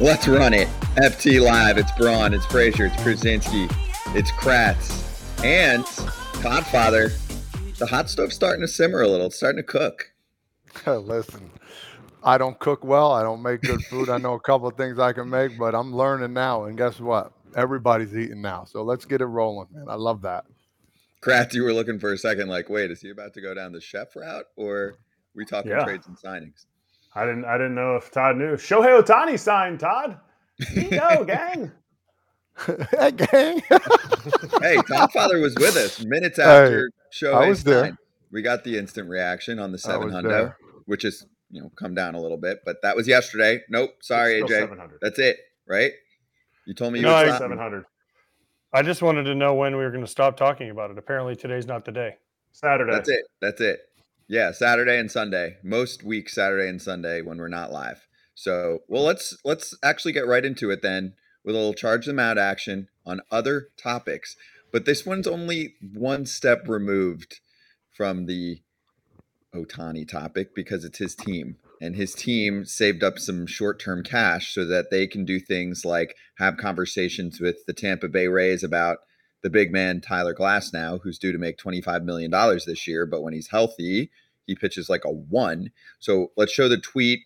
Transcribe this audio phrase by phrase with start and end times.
[0.00, 0.66] Let's run it.
[0.96, 1.76] FT Live.
[1.76, 2.32] It's Braun.
[2.32, 2.86] It's Frazier.
[2.86, 3.68] It's Krasinski.
[4.16, 5.44] It's Kratz.
[5.44, 5.84] And
[6.42, 7.10] Godfather.
[7.76, 9.26] The hot stove's starting to simmer a little.
[9.26, 10.10] It's starting to cook.
[10.86, 11.50] Listen,
[12.24, 13.12] I don't cook well.
[13.12, 14.08] I don't make good food.
[14.08, 16.64] I know a couple of things I can make, but I'm learning now.
[16.64, 17.32] And guess what?
[17.54, 18.64] Everybody's eating now.
[18.64, 19.84] So let's get it rolling, man.
[19.86, 20.46] I love that.
[21.20, 23.72] Kratz, you were looking for a second, like, wait, is he about to go down
[23.72, 24.94] the chef route or
[25.34, 25.84] we talking yeah.
[25.84, 26.64] trades and signings?
[27.14, 28.54] I didn't I didn't know if Todd knew.
[28.54, 30.18] Shohei Ohtani signed, Todd.
[30.74, 31.72] Go, gang.
[32.90, 33.62] hey, gang.
[34.60, 37.66] hey, Godfather was with us minutes after hey, Shohei I was signed.
[37.66, 37.98] there.
[38.30, 40.54] We got the instant reaction on the seven hundred,
[40.86, 43.60] which is you know come down a little bit, but that was yesterday.
[43.68, 44.90] Nope, sorry, AJ.
[45.02, 45.92] That's it, right?
[46.66, 47.86] You told me you no, seven hundred.
[48.72, 50.98] I just wanted to know when we were going to stop talking about it.
[50.98, 52.16] Apparently, today's not the day.
[52.52, 52.92] Saturday.
[52.92, 53.24] That's it.
[53.40, 53.80] That's it.
[54.30, 55.56] Yeah, Saturday and Sunday.
[55.64, 58.06] Most weeks Saturday and Sunday when we're not live.
[58.36, 61.14] So, well, let's let's actually get right into it then
[61.44, 64.36] with a little charge them out action on other topics.
[64.70, 67.40] But this one's only one step removed
[67.92, 68.62] from the
[69.52, 71.56] Ohtani topic because it's his team.
[71.80, 75.84] And his team saved up some short term cash so that they can do things
[75.84, 78.98] like have conversations with the Tampa Bay Rays about
[79.42, 82.30] the big man Tyler Glasnow, who's due to make $25 million
[82.66, 84.10] this year, but when he's healthy,
[84.46, 85.70] he pitches like a one.
[85.98, 87.20] So let's show the tweet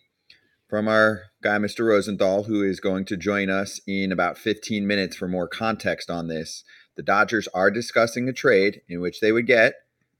[0.69, 1.87] from our guy, Mr.
[1.87, 6.27] Rosenthal, who is going to join us in about 15 minutes for more context on
[6.27, 6.63] this.
[6.95, 9.75] The Dodgers are discussing a trade in which they would get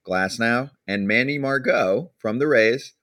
[0.05, 2.93] Glasnow and Manny Margot from the Rays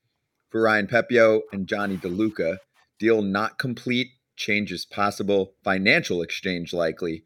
[0.50, 2.58] for Ryan Pepiot and Johnny DeLuca.
[2.98, 7.24] Deal not complete, changes possible, financial exchange likely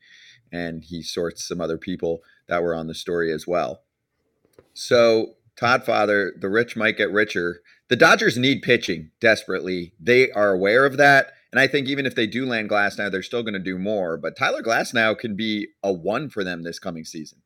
[0.52, 3.82] and he sorts some other people that were on the story as well.
[4.74, 7.60] So, Todd Father, the rich might get richer.
[7.88, 9.92] The Dodgers need pitching desperately.
[9.98, 11.32] They are aware of that.
[11.52, 14.16] And I think even if they do land Glasnow, they're still going to do more.
[14.16, 17.38] But Tyler Glasnow can be a one for them this coming season.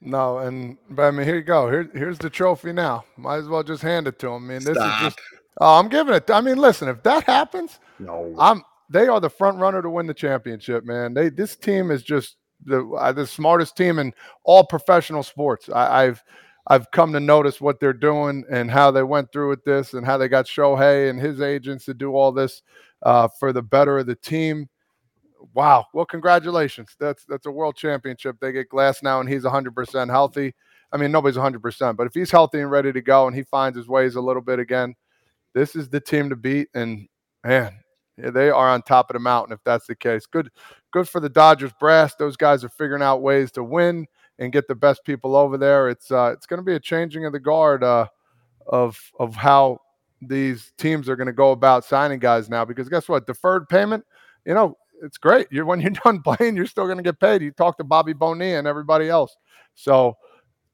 [0.00, 1.70] No, and but I mean, here you go.
[1.70, 3.04] Here, here's the trophy now.
[3.16, 4.46] Might as well just hand it to him.
[4.46, 5.00] I mean, this Stop.
[5.00, 5.20] is just.
[5.60, 6.28] Oh, I'm giving it.
[6.28, 8.64] I mean, listen, if that happens, no, I'm.
[8.90, 11.14] They are the front runner to win the championship, man.
[11.14, 14.12] They this team is just the uh, the smartest team in
[14.44, 15.68] all professional sports.
[15.68, 16.24] I, I've
[16.66, 20.06] I've come to notice what they're doing and how they went through with this and
[20.06, 22.62] how they got Shohei and his agents to do all this
[23.02, 24.68] uh, for the better of the team.
[25.54, 25.86] Wow.
[25.92, 26.94] Well, congratulations.
[27.00, 28.36] That's that's a world championship.
[28.40, 30.54] They get Glasnow and he's 100% healthy.
[30.92, 33.78] I mean, nobody's 100%, but if he's healthy and ready to go and he finds
[33.78, 34.94] his ways a little bit again,
[35.54, 36.68] this is the team to beat.
[36.74, 37.08] And
[37.44, 37.72] man,
[38.18, 40.26] they are on top of the mountain if that's the case.
[40.26, 40.50] Good,
[40.92, 42.14] good for the Dodgers brass.
[42.14, 44.06] Those guys are figuring out ways to win
[44.38, 45.88] and get the best people over there.
[45.88, 48.06] It's uh, it's going to be a changing of the guard uh,
[48.66, 49.78] of of how
[50.20, 52.64] these teams are going to go about signing guys now.
[52.64, 54.04] Because guess what, deferred payment,
[54.44, 55.48] you know, it's great.
[55.50, 57.42] You're when you're done playing, you're still going to get paid.
[57.42, 59.36] You talk to Bobby Bonilla and everybody else.
[59.74, 60.16] So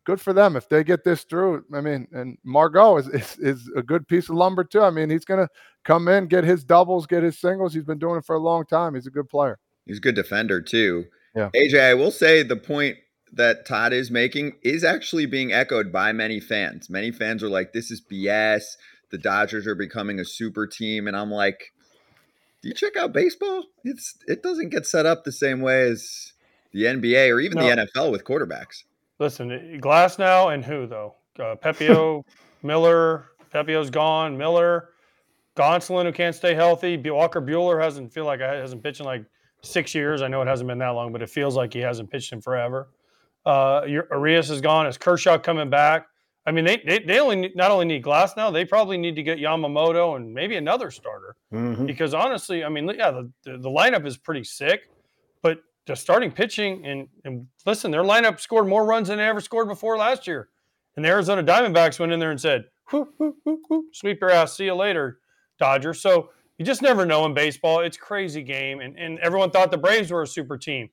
[0.05, 1.65] good for them if they get this through.
[1.75, 4.83] I mean, and Margot is, is, is a good piece of lumber too.
[4.83, 5.49] I mean, he's going to
[5.85, 7.75] come in, get his doubles, get his singles.
[7.75, 8.95] He's been doing it for a long time.
[8.95, 9.59] He's a good player.
[9.89, 11.07] He's a good defender too.
[11.35, 11.51] Yeah.
[11.57, 12.99] AJ, I will say the point
[13.33, 16.89] that Todd is making is actually being echoed by many fans.
[16.89, 18.77] Many fans are like, "This is BS.
[19.11, 21.73] The Dodgers are becoming a super team," and I'm like,
[22.63, 23.65] "Do you check out baseball?
[23.85, 26.33] It's it doesn't get set up the same way as
[26.73, 27.65] the NBA or even no.
[27.65, 28.85] the NFL with quarterbacks."
[29.19, 31.15] Listen, Glasnow and who though?
[31.39, 32.25] Uh, Pepiot,
[32.63, 33.27] Miller.
[33.53, 34.37] Pepiot's gone.
[34.37, 34.91] Miller,
[35.57, 36.97] Gonsolin, who can't stay healthy.
[36.97, 39.25] Walker Buehler hasn't feel like hasn't pitched in like
[39.63, 40.23] six years.
[40.23, 42.41] I know it hasn't been that long, but it feels like he hasn't pitched in
[42.41, 42.89] forever.
[43.45, 44.87] Uh, your, Arias is gone.
[44.87, 46.07] Is Kershaw coming back?
[46.47, 49.23] I mean, they, they, they only need, not only need Glasnow, they probably need to
[49.23, 51.37] get Yamamoto and maybe another starter.
[51.53, 51.85] Mm-hmm.
[51.85, 54.89] Because honestly, I mean, yeah, the, the, the lineup is pretty sick,
[55.43, 59.41] but the starting pitching and, and listen, their lineup scored more runs than they ever
[59.41, 60.49] scored before last year.
[60.97, 64.57] And the Arizona Diamondbacks went in there and said, whoo, whoo, whoo, sweep your ass,
[64.57, 65.21] see you later,
[65.59, 65.93] Dodger.
[65.93, 67.81] So you just never know in baseball.
[67.81, 68.81] It's crazy game.
[68.81, 70.91] And, and everyone thought the Braves were a super team.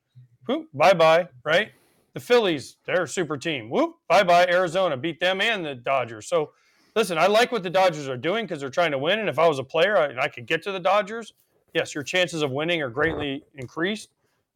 [0.47, 1.71] Whoop, bye bye, right?
[2.13, 3.69] The Phillies, they're a super team.
[3.69, 4.95] Whoop, bye bye, Arizona.
[4.95, 6.27] Beat them and the Dodgers.
[6.27, 6.51] So
[6.95, 9.19] listen, I like what the Dodgers are doing because they're trying to win.
[9.19, 11.33] And if I was a player I, I could get to the Dodgers,
[11.73, 14.09] yes, your chances of winning are greatly increased.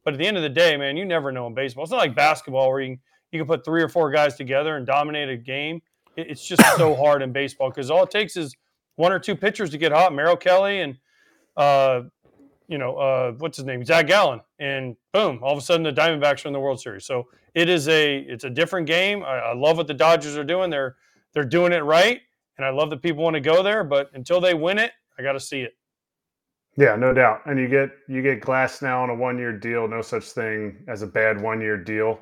[0.06, 1.84] But at the end of the day, man, you never know in baseball.
[1.84, 3.00] It's not like basketball where you can,
[3.32, 5.82] you can put three or four guys together and dominate a game.
[6.16, 8.56] It, it's just so hard in baseball because all it takes is
[9.00, 10.14] one or two pitchers to get hot.
[10.14, 10.98] Merrill Kelly and,
[11.56, 12.02] uh,
[12.68, 13.84] you know, uh, what's his name?
[13.86, 14.42] Zach Gallen.
[14.60, 17.06] And boom, all of a sudden the Diamondbacks are in the World Series.
[17.06, 19.24] So it is a it's a different game.
[19.24, 20.70] I, I love what the Dodgers are doing.
[20.70, 20.98] They're
[21.34, 22.20] they're doing it right.
[22.58, 23.86] And I love that people want to go there.
[23.86, 25.78] But until they win it, I got to see it.
[26.76, 27.42] Yeah, no doubt.
[27.46, 29.88] And you get you get Glasnow on a one year deal.
[29.88, 32.20] No such thing as a bad one year deal.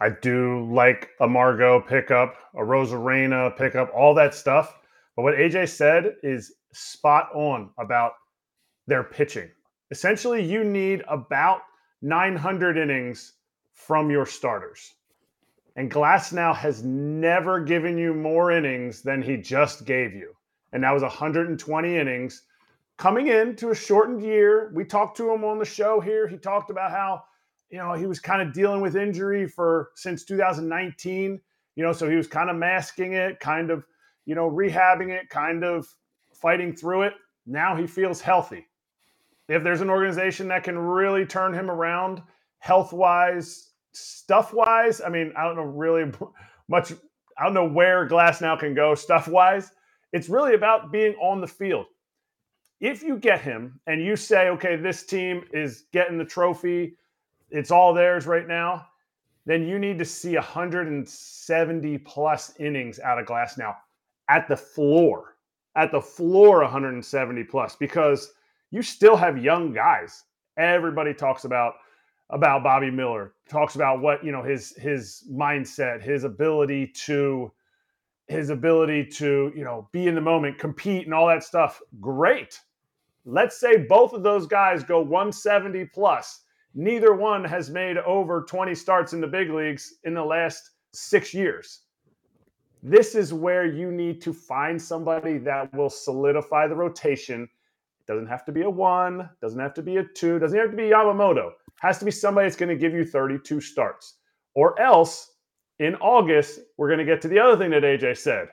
[0.00, 4.77] I do like a Margot pickup, a Arozarena pickup, all that stuff.
[5.18, 8.12] But what AJ said is spot on about
[8.86, 9.50] their pitching.
[9.90, 11.62] Essentially, you need about
[12.02, 13.32] 900 innings
[13.72, 14.94] from your starters.
[15.74, 20.36] And Glasnow has never given you more innings than he just gave you.
[20.72, 22.44] And that was 120 innings
[22.96, 24.70] coming into a shortened year.
[24.72, 26.28] We talked to him on the show here.
[26.28, 27.24] He talked about how,
[27.70, 31.40] you know, he was kind of dealing with injury for since 2019,
[31.74, 33.82] you know, so he was kind of masking it, kind of,
[34.28, 35.88] you know, rehabbing it, kind of
[36.34, 37.14] fighting through it.
[37.46, 38.66] Now he feels healthy.
[39.48, 42.20] If there's an organization that can really turn him around
[42.58, 46.12] health wise, stuff wise, I mean, I don't know really
[46.68, 46.92] much.
[47.38, 49.70] I don't know where Glasnow can go stuff wise.
[50.12, 51.86] It's really about being on the field.
[52.80, 56.98] If you get him and you say, okay, this team is getting the trophy,
[57.50, 58.88] it's all theirs right now,
[59.46, 63.74] then you need to see 170 plus innings out of Glasnow
[64.28, 65.36] at the floor.
[65.76, 68.32] At the floor, 170 plus, because
[68.70, 70.24] you still have young guys.
[70.56, 71.74] Everybody talks about
[72.30, 77.52] about Bobby Miller, talks about what, you know, his his mindset, his ability to
[78.26, 81.80] his ability to, you know, be in the moment, compete and all that stuff.
[82.00, 82.60] Great.
[83.24, 86.42] Let's say both of those guys go 170 plus.
[86.74, 91.32] Neither one has made over 20 starts in the big leagues in the last 6
[91.32, 91.80] years.
[92.82, 97.42] This is where you need to find somebody that will solidify the rotation.
[97.42, 100.70] It doesn't have to be a 1, doesn't have to be a 2, doesn't have
[100.70, 104.14] to be Yamamoto has to be somebody that's going to give you 32 starts.
[104.54, 105.32] Or else
[105.78, 108.48] in August, we're going to get to the other thing that AJ said.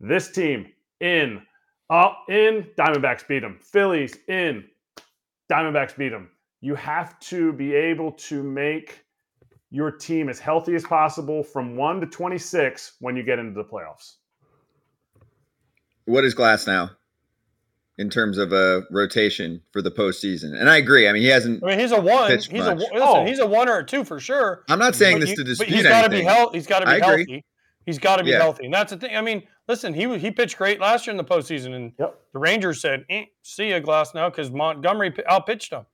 [0.00, 0.66] This team
[1.00, 1.42] in,
[1.90, 3.58] up, in, Diamondbacks beat them.
[3.60, 4.64] Phillies in,
[5.50, 6.30] Diamondbacks beat them.
[6.60, 9.04] You have to be able to make
[9.74, 13.64] your team as healthy as possible from 1 to 26 when you get into the
[13.64, 14.18] playoffs.
[16.04, 16.90] What is Glasnow?
[17.96, 20.58] in terms of a rotation for the postseason.
[20.58, 21.08] And I agree.
[21.08, 21.62] I mean, he hasn't.
[21.62, 22.28] I mean, he's a one.
[22.28, 22.60] He's much.
[22.60, 23.24] a listen, oh.
[23.24, 24.64] he's a one or a two for sure.
[24.68, 25.68] I'm not saying this you, to dispute.
[25.68, 26.58] But he's got to be healthy.
[26.58, 27.44] He's got to be healthy.
[27.86, 28.38] He's got to be yeah.
[28.38, 29.14] healthy, and that's the thing.
[29.14, 32.18] I mean, listen, he he pitched great last year in the postseason, and yep.
[32.32, 35.86] the Rangers said, eh, "See a Glasnow," because Montgomery outpitched him.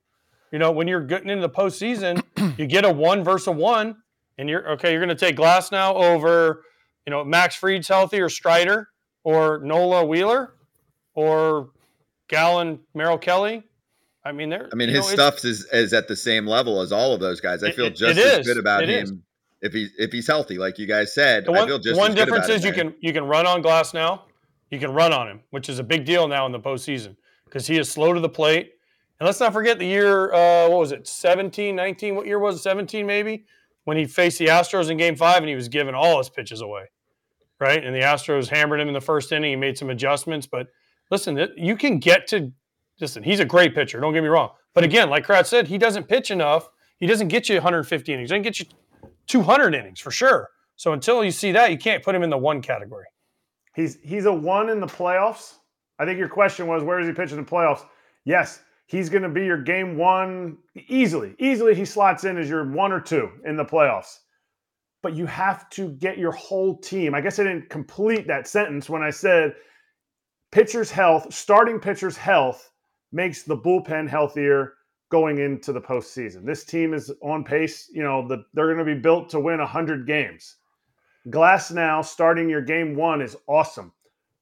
[0.50, 2.23] You know, when you're getting into the postseason,
[2.58, 3.97] you get a one versus a one,
[4.38, 4.93] and you're okay.
[4.93, 6.64] You're going to take Glasnow over,
[7.06, 8.88] you know, Max Fried's healthy or Strider
[9.23, 10.55] or Nola Wheeler
[11.14, 11.70] or
[12.29, 13.64] Gallen, Merrill Kelly.
[14.25, 14.69] I mean, they're.
[14.73, 17.41] I mean, his know, stuff is is at the same level as all of those
[17.41, 17.62] guys.
[17.62, 18.47] I feel it, just it as is.
[18.47, 19.12] good about it him is.
[19.62, 21.47] if he if he's healthy, like you guys said.
[21.47, 24.23] The one, I feel just one difference is you can you can run on Glasnow.
[24.70, 27.67] You can run on him, which is a big deal now in the postseason because
[27.67, 28.75] he is slow to the plate.
[29.21, 32.15] And let's not forget the year, uh, what was it, 17, 19?
[32.17, 32.61] What year was it?
[32.61, 33.45] 17 maybe?
[33.85, 36.63] When he faced the Astros in game five and he was giving all his pitches
[36.63, 36.85] away,
[37.59, 37.85] right?
[37.85, 39.51] And the Astros hammered him in the first inning.
[39.51, 40.69] He made some adjustments, but
[41.11, 42.51] listen, you can get to
[43.01, 44.51] listen, he's a great pitcher, don't get me wrong.
[44.75, 46.69] But again, like Krat said, he doesn't pitch enough.
[46.99, 48.31] He doesn't get you 150 innings.
[48.31, 48.67] He doesn't get you
[49.27, 50.51] 200 innings for sure.
[50.77, 53.07] So until you see that, you can't put him in the one category.
[53.75, 55.57] He's he's a one in the playoffs.
[55.99, 57.85] I think your question was where is he pitching in the playoffs?
[58.25, 61.37] Yes, he's going to be your game one easily.
[61.38, 64.18] Easily, he slots in as your one or two in the playoffs.
[65.00, 67.14] But you have to get your whole team.
[67.14, 69.54] I guess I didn't complete that sentence when I said
[70.50, 72.73] pitcher's health, starting pitcher's health
[73.12, 74.75] makes the bullpen healthier
[75.09, 76.44] going into the postseason.
[76.44, 77.88] This team is on pace.
[77.94, 80.56] You know, the, they're going to be built to win 100 games.
[81.28, 83.92] Glasnow starting your game one is awesome,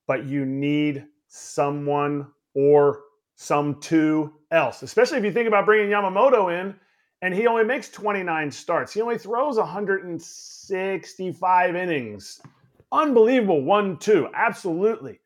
[0.06, 3.00] but you need someone or
[3.36, 6.74] some two else, especially if you think about bringing Yamamoto in
[7.22, 8.92] and he only makes 29 starts.
[8.92, 12.40] He only throws 165 innings.
[12.92, 13.62] Unbelievable.
[13.62, 14.28] One, two.
[14.34, 15.20] Absolutely.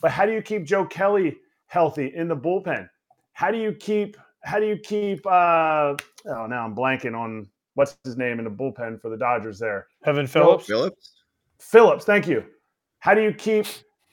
[0.00, 2.88] But how do you keep Joe Kelly healthy in the bullpen?
[3.32, 7.96] How do you keep how do you keep uh oh now I'm blanking on what's
[8.04, 9.88] his name in the bullpen for the Dodgers there?
[10.04, 10.66] Evan Phillips.
[10.66, 11.12] Phillips.
[11.58, 12.44] Phillips, thank you.
[12.98, 13.66] How do you keep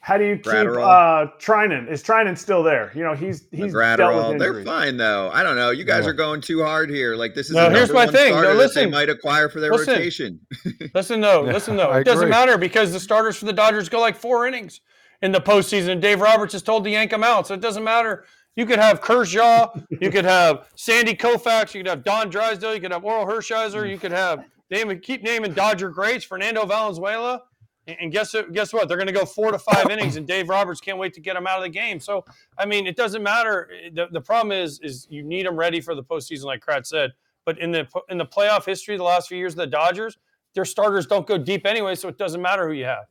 [0.03, 0.83] how do you keep Graterol.
[0.83, 1.89] uh Treinen?
[1.89, 2.91] Is Treinen still there?
[2.93, 4.37] You know, he's he's Graterol.
[4.37, 5.29] They're fine though.
[5.31, 5.69] I don't know.
[5.71, 6.09] You guys yeah.
[6.09, 7.15] are going too hard here.
[7.15, 8.35] Like this is no, here's my thing.
[8.35, 10.41] No, listen, they might acquire for their listen, rotation.
[10.93, 11.89] listen, no, listen, no.
[11.93, 14.81] It doesn't matter because the starters for the Dodgers go like four innings
[15.21, 16.01] in the postseason.
[16.01, 18.25] Dave Roberts is told to yank him out, so it doesn't matter.
[18.57, 22.81] You could have Kershaw, you could have Sandy Koufax, you could have Don Drysdale, you
[22.81, 27.43] could have Orel Hershiser, you could have name keep naming Dodger greats, Fernando Valenzuela.
[27.85, 28.87] And guess guess what?
[28.87, 31.33] They're going to go four to five innings, and Dave Roberts can't wait to get
[31.33, 31.99] them out of the game.
[31.99, 32.23] So,
[32.57, 33.69] I mean, it doesn't matter.
[33.93, 37.11] The, the problem is, is you need them ready for the postseason, like Kratz said.
[37.45, 40.17] But in the in the playoff history, the last few years of the Dodgers,
[40.53, 43.05] their starters don't go deep anyway, so it doesn't matter who you have.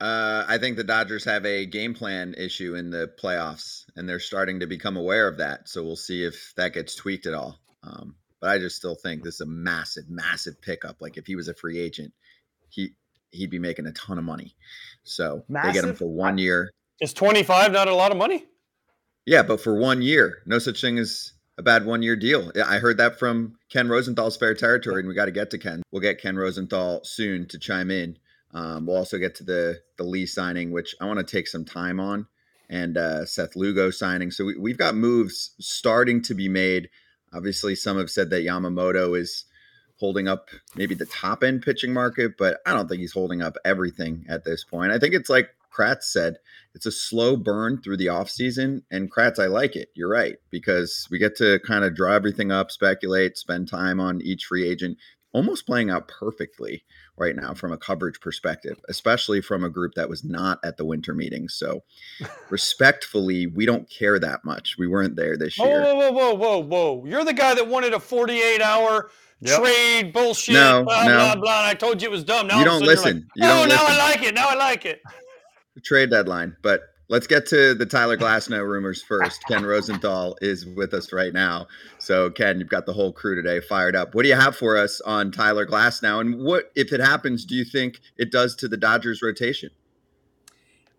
[0.00, 4.18] Uh, I think the Dodgers have a game plan issue in the playoffs, and they're
[4.18, 5.68] starting to become aware of that.
[5.68, 7.60] So we'll see if that gets tweaked at all.
[7.82, 11.00] Um, but I just still think this is a massive, massive pickup.
[11.00, 12.12] Like if he was a free agent,
[12.68, 12.94] he
[13.30, 14.56] he'd be making a ton of money.
[15.04, 15.72] So massive?
[15.72, 16.70] they get him for one year.
[17.00, 18.46] Is twenty five not a lot of money?
[19.26, 22.50] Yeah, but for one year, no such thing as a bad one year deal.
[22.66, 25.82] I heard that from Ken Rosenthal's Fair Territory, and we got to get to Ken.
[25.92, 28.18] We'll get Ken Rosenthal soon to chime in.
[28.52, 31.64] Um, we'll also get to the the Lee signing, which I want to take some
[31.64, 32.26] time on,
[32.68, 34.30] and uh, Seth Lugo signing.
[34.30, 36.88] So we, we've got moves starting to be made.
[37.32, 39.44] Obviously, some have said that Yamamoto is
[39.98, 43.56] holding up maybe the top end pitching market, but I don't think he's holding up
[43.64, 44.92] everything at this point.
[44.92, 46.38] I think it's like Kratz said,
[46.74, 48.82] it's a slow burn through the offseason.
[48.90, 49.90] And Kratz, I like it.
[49.94, 54.20] You're right, because we get to kind of draw everything up, speculate, spend time on
[54.22, 54.98] each free agent,
[55.32, 56.84] almost playing out perfectly
[57.16, 60.84] right now from a coverage perspective, especially from a group that was not at the
[60.84, 61.54] winter meetings.
[61.54, 61.82] So,
[62.50, 64.76] respectfully, we don't care that much.
[64.78, 65.82] We weren't there this year.
[65.82, 67.04] Whoa, whoa, whoa, whoa, whoa!
[67.06, 69.10] You're the guy that wanted a 48 hour
[69.40, 69.60] yep.
[69.60, 70.54] trade bullshit.
[70.54, 71.16] No, blah no.
[71.16, 71.66] blah blah.
[71.66, 72.46] I told you it was dumb.
[72.46, 73.16] Now you don't listen.
[73.16, 74.00] Like, you oh, don't now listen.
[74.00, 74.34] I like it.
[74.34, 75.02] Now I like it.
[75.74, 79.44] The trade deadline, but let's get to the Tyler Glasnow rumors first.
[79.46, 81.66] Ken Rosenthal is with us right now.
[81.98, 84.14] So, Ken, you've got the whole crew today fired up.
[84.14, 86.20] What do you have for us on Tyler Glasnow?
[86.20, 89.70] And what, if it happens, do you think it does to the Dodgers rotation?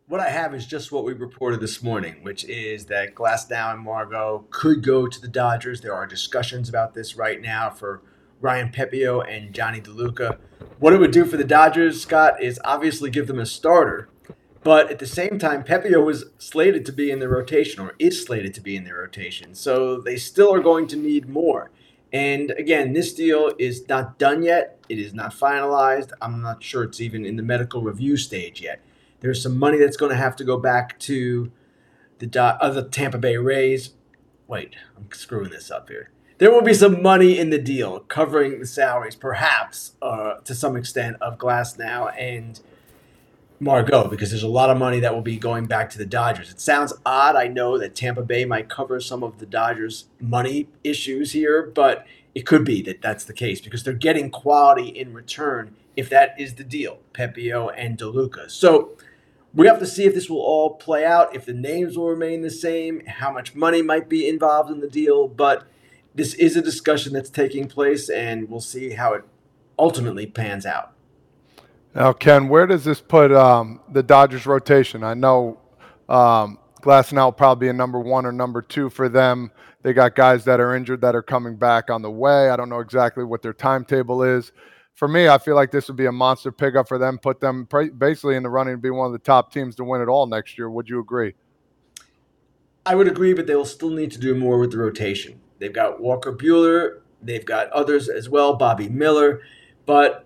[0.08, 3.82] What I have is just what we reported this morning, which is that Glasnow and
[3.82, 5.80] Margot could go to the Dodgers.
[5.80, 8.02] There are discussions about this right now for
[8.42, 10.38] Ryan Pepiot and Johnny DeLuca.
[10.80, 14.10] What it would do for the Dodgers, Scott, is obviously give them a starter
[14.64, 18.24] but at the same time, Pepiot was slated to be in the rotation or is
[18.24, 19.56] slated to be in the rotation.
[19.56, 21.72] So they still are going to need more.
[22.14, 24.80] And again, this deal is not done yet.
[24.90, 26.12] It is not finalized.
[26.22, 28.82] I'm not sure it's even in the medical review stage yet.
[29.22, 31.52] There's some money that's going to have to go back to
[32.20, 33.92] the other uh, Tampa Bay Rays.
[34.48, 36.12] Wait, I'm screwing this up here.
[36.38, 40.76] There will be some money in the deal covering the salaries, perhaps uh, to some
[40.76, 42.60] extent, of Glasnow and
[43.62, 46.50] Margot because there's a lot of money that will be going back to the Dodgers.
[46.50, 47.36] It sounds odd.
[47.36, 52.08] I know that Tampa Bay might cover some of the Dodgers' money issues here, but
[52.34, 56.34] it could be that that's the case because they're getting quality in return if that
[56.40, 58.50] is the deal, Pepiot and DeLuca.
[58.50, 58.98] So
[59.54, 62.42] we have to see if this will all play out, if the names will remain
[62.42, 65.28] the same, how much money might be involved in the deal.
[65.28, 65.68] But
[66.16, 69.24] this is a discussion that's taking place, and we'll see how it
[69.78, 70.94] ultimately pans out.
[71.94, 75.04] Now, Ken, where does this put um, the Dodgers rotation?
[75.04, 75.60] I know
[76.08, 79.52] um, Glasnow will probably be a number one or number two for them.
[79.84, 82.50] They got guys that are injured that are coming back on the way.
[82.50, 84.52] I don't know exactly what their timetable is.
[84.94, 87.68] For me, I feel like this would be a monster pickup for them, put them
[87.98, 90.28] basically in the running to be one of the top teams to win it all
[90.28, 90.70] next year.
[90.70, 91.34] Would you agree?
[92.86, 95.40] I would agree, but they will still need to do more with the rotation.
[95.60, 99.42] They've got Walker Buehler, they've got others as well, Bobby Miller,
[99.86, 100.26] but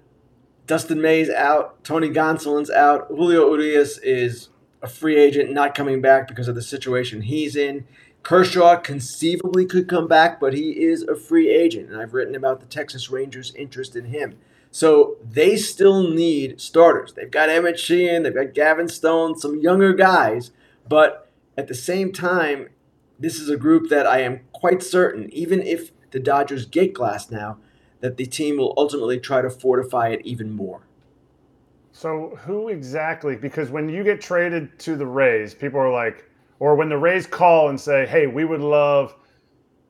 [0.67, 1.84] Dustin May's out.
[1.84, 3.07] Tony Gonsolin's out.
[3.07, 4.50] Julio Urias is
[4.81, 7.88] a free agent, not coming back because of the situation he's in.
[8.24, 12.60] Kershaw conceivably could come back, but he is a free agent, and I've written about
[12.60, 14.38] the Texas Rangers' interest in him.
[14.72, 17.13] So they still need starters.
[17.13, 20.51] They've got Emmett Sheehan, they've got Gavin Stone, some younger guys,
[20.89, 22.69] but at the same time,
[23.19, 27.57] this is a group that I am quite certain, even if the Dodgers get Glasnow,
[28.06, 30.82] that the team will ultimately try to fortify it even more.
[31.92, 33.36] So, who exactly?
[33.36, 37.26] Because when you get traded to the Rays, people are like, or when the Rays
[37.26, 39.16] call and say, "Hey, we would love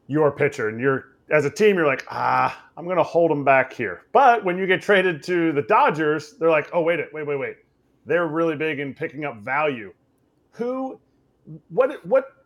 [0.07, 3.43] your pitcher," and you're as a team, you're like, "Ah, I'm going to hold them
[3.43, 7.27] back here." But when you get traded to the Dodgers, they're like, "Oh, wait, wait,
[7.27, 7.57] wait, wait."
[8.05, 9.93] They're really big in picking up value.
[10.51, 11.01] Who?
[11.67, 12.05] What?
[12.05, 12.44] What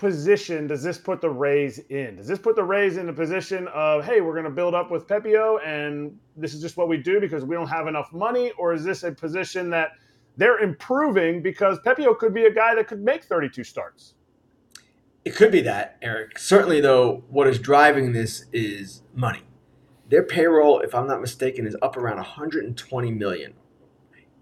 [0.00, 2.16] position does this put the Rays in?
[2.16, 4.90] Does this put the Rays in a position of, hey, we're going to build up
[4.90, 8.50] with Pepiot and this is just what we do because we don't have enough money?
[8.58, 9.90] Or is this a position that
[10.38, 14.14] they're improving because Pepiot could be a guy that could make 32 starts?
[15.26, 16.38] It could be that, Eric.
[16.38, 19.42] Certainly, though, what is driving this is money.
[20.08, 23.52] Their payroll, if I'm not mistaken, is up around 120 million.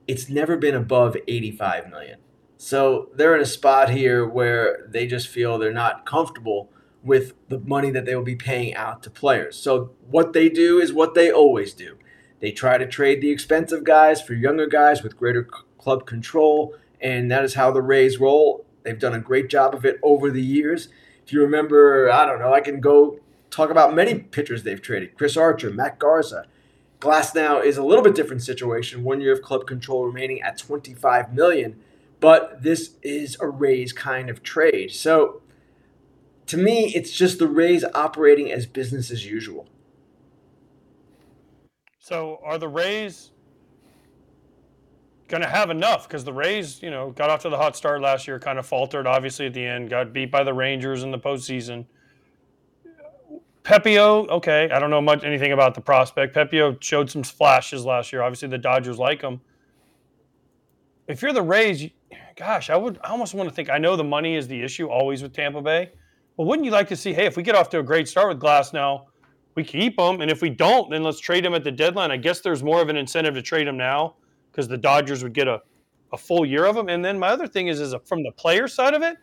[0.06, 2.20] It's never been above 85 million.
[2.58, 6.70] So they're in a spot here where they just feel they're not comfortable
[7.04, 9.56] with the money that they will be paying out to players.
[9.56, 11.96] So what they do is what they always do.
[12.40, 16.74] They try to trade the expensive guys for younger guys with greater c- club control,
[17.00, 18.66] and that is how the Rays roll.
[18.82, 20.88] They've done a great job of it over the years.
[21.24, 25.16] If you remember, I don't know, I can go talk about many pitchers they've traded
[25.16, 26.46] Chris Archer, Matt Garza.
[27.00, 29.04] Glasnow is a little bit different situation.
[29.04, 31.78] One year of club control remaining at 25 million,
[32.20, 34.90] but this is a Rays kind of trade.
[34.90, 35.42] So
[36.46, 39.68] to me, it's just the Rays operating as business as usual.
[41.98, 43.32] So are the Rays
[45.28, 46.08] going to have enough?
[46.08, 48.66] Because the Rays, you know, got off to the hot start last year, kind of
[48.66, 51.84] faltered obviously at the end, got beat by the Rangers in the postseason.
[53.62, 56.34] Pepiot, okay, I don't know much anything about the prospect.
[56.34, 58.22] Pepiot showed some flashes last year.
[58.22, 59.42] Obviously, the Dodgers like him.
[61.06, 61.90] If you're the Rays,
[62.36, 63.70] gosh, I would I almost want to think.
[63.70, 65.90] I know the money is the issue always with Tampa Bay,
[66.36, 67.12] but wouldn't you like to see?
[67.12, 69.06] Hey, if we get off to a great start with Glasnow,
[69.54, 72.10] we keep him, and if we don't, then let's trade him at the deadline.
[72.10, 74.14] I guess there's more of an incentive to trade him now
[74.50, 75.60] because the Dodgers would get a,
[76.12, 76.88] a full year of him.
[76.88, 79.16] And then my other thing is, is from the player side of it,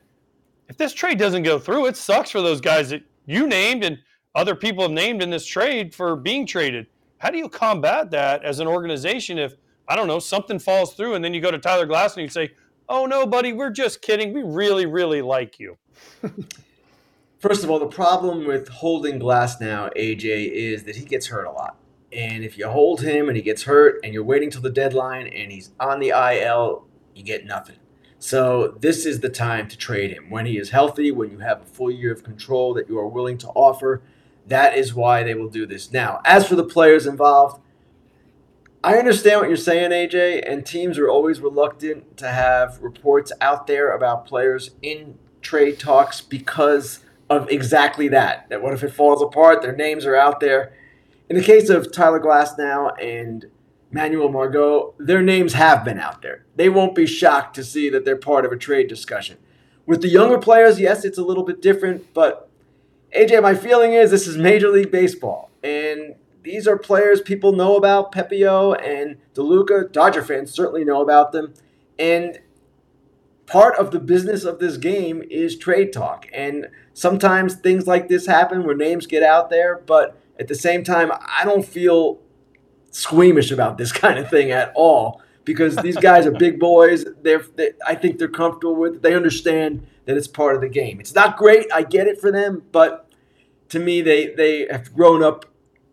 [0.67, 3.97] if this trade doesn't go through, it sucks for those guys that you named and
[4.33, 6.87] other people have named in this trade for being traded.
[7.17, 9.53] How do you combat that as an organization if
[9.87, 12.29] I don't know something falls through and then you go to Tyler Glass and you
[12.29, 12.49] say,
[12.87, 14.33] "Oh no, buddy, we're just kidding.
[14.33, 15.77] We really, really like you."
[17.39, 21.51] First of all, the problem with holding Glasnow, AJ, is that he gets hurt a
[21.51, 21.77] lot.
[22.11, 25.27] And if you hold him and he gets hurt and you're waiting till the deadline
[25.27, 27.75] and he's on the IL, you get nothing.
[28.17, 31.61] So this is the time to trade him when he is healthy, when you have
[31.61, 34.01] a full year of control that you are willing to offer.
[34.47, 35.91] That is why they will do this.
[35.91, 37.61] Now, as for the players involved,
[38.85, 43.65] I understand what you're saying, AJ, and teams are always reluctant to have reports out
[43.65, 48.47] there about players in trade talks because of exactly that.
[48.49, 49.63] That what if it falls apart?
[49.63, 50.71] Their names are out there.
[51.31, 53.47] In the case of Tyler Glasnow and
[53.89, 56.45] Manuel Margot, their names have been out there.
[56.55, 59.39] They won't be shocked to see that they're part of a trade discussion.
[59.87, 62.51] With the younger players, yes, it's a little bit different, but
[63.15, 66.13] AJ, my feeling is this is Major League Baseball, and
[66.45, 68.13] these are players people know about.
[68.13, 71.53] Pepiot and DeLuca, Dodger fans certainly know about them,
[71.99, 72.39] and
[73.47, 76.27] part of the business of this game is trade talk.
[76.33, 80.83] And sometimes things like this happen where names get out there, but at the same
[80.83, 82.19] time, I don't feel
[82.91, 87.05] squeamish about this kind of thing at all because these guys are big boys.
[87.21, 88.95] They're, they, I think they're comfortable with.
[88.95, 89.01] It.
[89.01, 90.99] They understand that it's part of the game.
[90.99, 91.67] It's not great.
[91.73, 93.11] I get it for them, but
[93.69, 95.45] to me, they they have grown up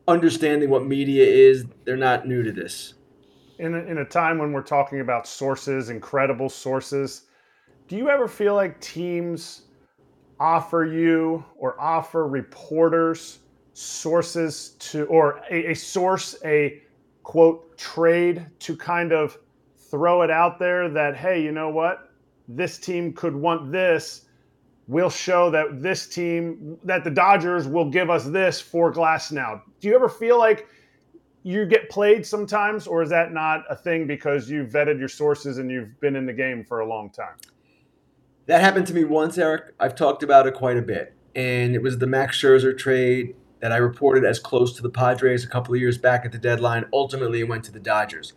[0.08, 1.64] understanding what media is.
[1.84, 2.94] They're not new to this.
[3.58, 7.22] In a, in a time when we're talking about sources, incredible sources,
[7.88, 9.62] do you ever feel like teams
[10.40, 13.40] offer you or offer reporters
[13.74, 16.82] sources to, or a, a source, a
[17.22, 19.38] quote, trade to kind of
[19.90, 22.10] throw it out there that, hey, you know what?
[22.48, 24.26] This team could want this
[24.88, 29.62] we'll show that this team, that the Dodgers will give us this for Glasnow.
[29.80, 30.66] Do you ever feel like
[31.44, 35.58] you get played sometimes, or is that not a thing because you've vetted your sources
[35.58, 37.34] and you've been in the game for a long time?
[38.46, 39.74] That happened to me once, Eric.
[39.78, 41.14] I've talked about it quite a bit.
[41.34, 45.44] And it was the Max Scherzer trade that I reported as close to the Padres
[45.44, 46.84] a couple of years back at the deadline.
[46.92, 48.34] Ultimately, it went to the Dodgers.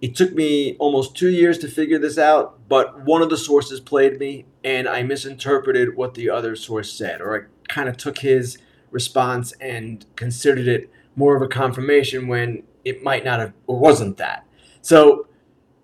[0.00, 3.80] It took me almost two years to figure this out, but one of the sources
[3.80, 8.18] played me, and I misinterpreted what the other source said, or I kind of took
[8.18, 8.58] his
[8.90, 14.16] response and considered it more of a confirmation when it might not have or wasn't
[14.18, 14.46] that.
[14.82, 15.26] So,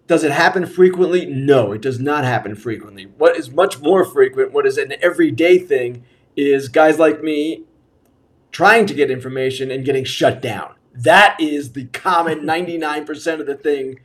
[0.07, 1.25] does it happen frequently?
[1.25, 3.05] No, it does not happen frequently.
[3.05, 6.05] What is much more frequent, what is an everyday thing,
[6.37, 7.65] is guys like me
[8.51, 10.75] trying to get information and getting shut down.
[11.03, 14.01] That is the common 99% of the thing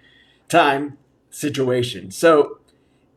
[0.47, 0.97] time
[1.29, 2.11] situation.
[2.11, 2.59] So,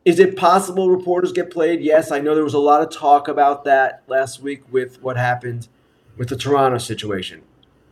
[0.05, 1.81] is it possible reporters get played?
[1.81, 5.17] Yes, I know there was a lot of talk about that last week with what
[5.17, 5.67] happened
[6.17, 7.43] with the Toronto situation.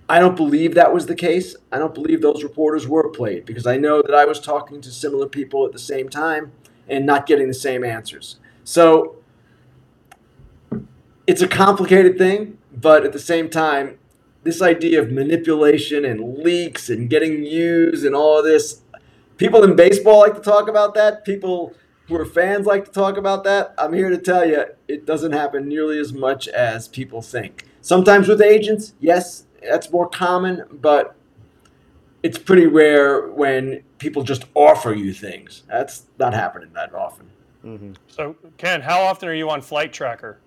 [0.09, 1.55] I don't believe that was the case.
[1.71, 4.91] I don't believe those reporters were played because I know that I was talking to
[4.91, 6.53] similar people at the same time
[6.87, 8.37] and not getting the same answers.
[8.63, 9.17] So
[11.27, 13.99] it's a complicated thing, but at the same time,
[14.47, 18.81] this idea of manipulation and leaks and getting news and all of this,
[19.35, 21.25] people in baseball like to talk about that.
[21.25, 21.73] People
[22.07, 23.75] who are fans like to talk about that.
[23.77, 27.65] I'm here to tell you, it doesn't happen nearly as much as people think.
[27.81, 31.17] Sometimes with agents, yes, that's more common, but
[32.23, 35.63] it's pretty rare when people just offer you things.
[35.67, 37.29] That's not happening that often.
[37.65, 37.93] Mm-hmm.
[38.07, 40.39] So, Ken, how often are you on Flight Tracker?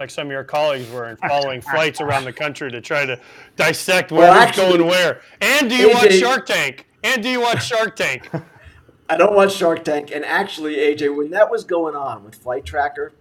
[0.00, 3.20] Like some of your colleagues were in following flights around the country to try to
[3.56, 5.20] dissect where well, going where.
[5.40, 6.86] And do you AJ, watch Shark Tank?
[7.02, 8.28] And do you watch Shark Tank?
[9.08, 10.10] I don't watch Shark Tank.
[10.12, 13.12] And actually, AJ, when that was going on with Flight Tracker,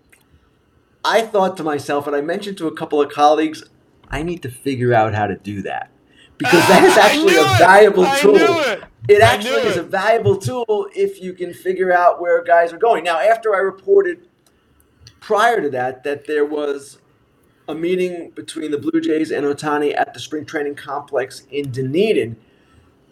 [1.03, 3.63] I thought to myself, and I mentioned to a couple of colleagues,
[4.09, 5.89] I need to figure out how to do that
[6.37, 8.35] because that is actually a valuable tool.
[8.35, 8.83] It.
[9.09, 9.21] it.
[9.21, 13.03] actually is a valuable tool if you can figure out where guys are going.
[13.03, 14.27] Now, after I reported
[15.23, 16.97] prior to that that there was
[17.69, 22.35] a meeting between the Blue Jays and Ohtani at the spring training complex in Dunedin,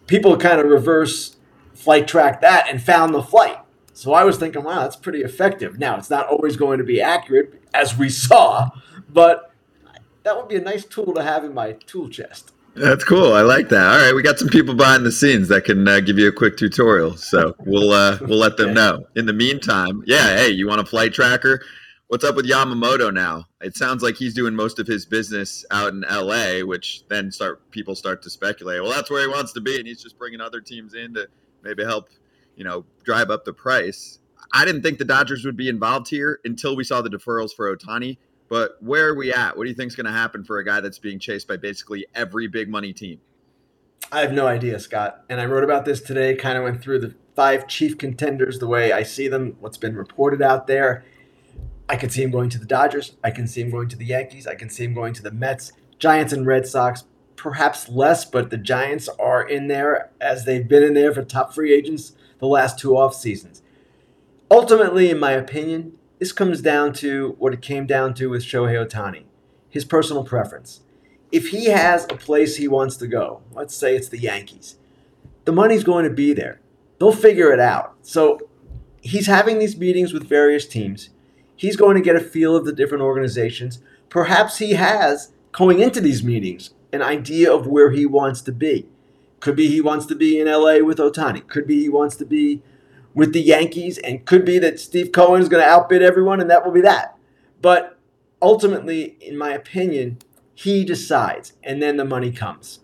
[0.08, 1.38] people kind of reverse
[1.74, 3.60] flight track that and found the flight.
[3.94, 5.80] So I was thinking, wow, that's pretty effective.
[5.80, 8.70] Now, it's not always going to be accurate, as we saw,
[9.10, 9.54] but
[10.24, 12.52] that would be a nice tool to have in my tool chest.
[12.76, 13.34] That's cool.
[13.34, 13.86] I like that.
[13.86, 16.32] All right, we got some people behind the scenes that can uh, give you a
[16.32, 17.16] quick tutorial.
[17.16, 19.06] So we'll uh, we'll let them know.
[19.16, 21.62] In the meantime, yeah, hey, you want a flight tracker?
[22.12, 23.48] What's up with Yamamoto now?
[23.62, 27.72] It sounds like he's doing most of his business out in LA, which then start
[27.72, 28.84] people start to speculate.
[28.84, 31.30] Well, that's where he wants to be, and he's just bringing other teams in to
[31.64, 32.10] maybe help,
[32.58, 34.20] you know, drive up the price.
[34.54, 37.74] I didn't think the Dodgers would be involved here until we saw the deferrals for
[37.74, 38.18] Ohtani.
[38.50, 39.56] But where are we at?
[39.56, 41.56] What do you think is going to happen for a guy that's being chased by
[41.56, 43.22] basically every big money team?
[44.12, 45.24] I have no idea, Scott.
[45.30, 48.68] And I wrote about this today, kind of went through the five chief contenders the
[48.68, 51.06] way I see them, what's been reported out there.
[51.92, 53.18] I can see him going to the Dodgers.
[53.22, 54.48] I can see him going to the Yankees.
[54.48, 57.04] I can see him going to the Mets, Giants, and Red Sox.
[57.36, 61.54] Perhaps less, but the Giants are in there as they've been in there for top
[61.54, 63.62] free agents the last two off seasons.
[64.50, 68.88] Ultimately, in my opinion, this comes down to what it came down to with Shohei
[68.88, 69.26] Ohtani
[69.72, 70.82] his personal preference.
[71.32, 74.78] If he has a place he wants to go, let's say it's the Yankees,
[75.46, 76.62] the money's going to be there.
[77.00, 77.96] They'll figure it out.
[78.02, 78.40] So
[79.02, 81.10] he's having these meetings with various teams.
[81.62, 83.84] He's going to get a feel of the different organizations.
[84.10, 88.90] Perhaps he has, going into these meetings, an idea of where he wants to be.
[89.42, 91.48] Could be he wants to be in LA with Ohtani.
[91.48, 92.64] Could be he wants to be
[93.14, 96.50] with the Yankees, and could be that Steve Cohen is going to outbid everyone, and
[96.50, 97.16] that will be that.
[97.62, 98.00] But
[98.42, 100.18] ultimately, in my opinion,
[100.56, 102.80] he decides, and then the money comes.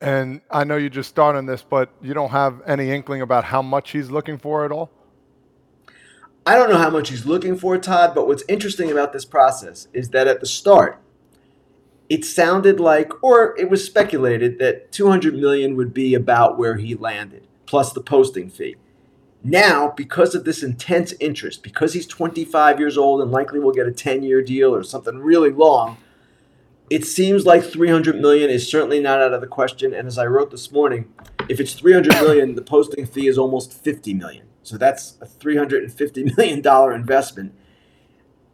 [0.00, 3.44] And I know you just started on this, but you don't have any inkling about
[3.44, 4.90] how much he's looking for at all?
[6.46, 9.88] I don't know how much he's looking for, Todd, but what's interesting about this process
[9.92, 11.02] is that at the start,
[12.08, 16.94] it sounded like, or it was speculated that 200 million would be about where he
[16.94, 18.76] landed, plus the posting fee.
[19.42, 23.88] Now, because of this intense interest, because he's 25 years old and likely will get
[23.88, 25.96] a 10 year deal or something really long,
[26.90, 29.92] it seems like 300 million is certainly not out of the question.
[29.92, 31.12] And as I wrote this morning,
[31.48, 34.46] if it's 300 million, the posting fee is almost 50 million.
[34.66, 37.54] So that's a $350 million investment.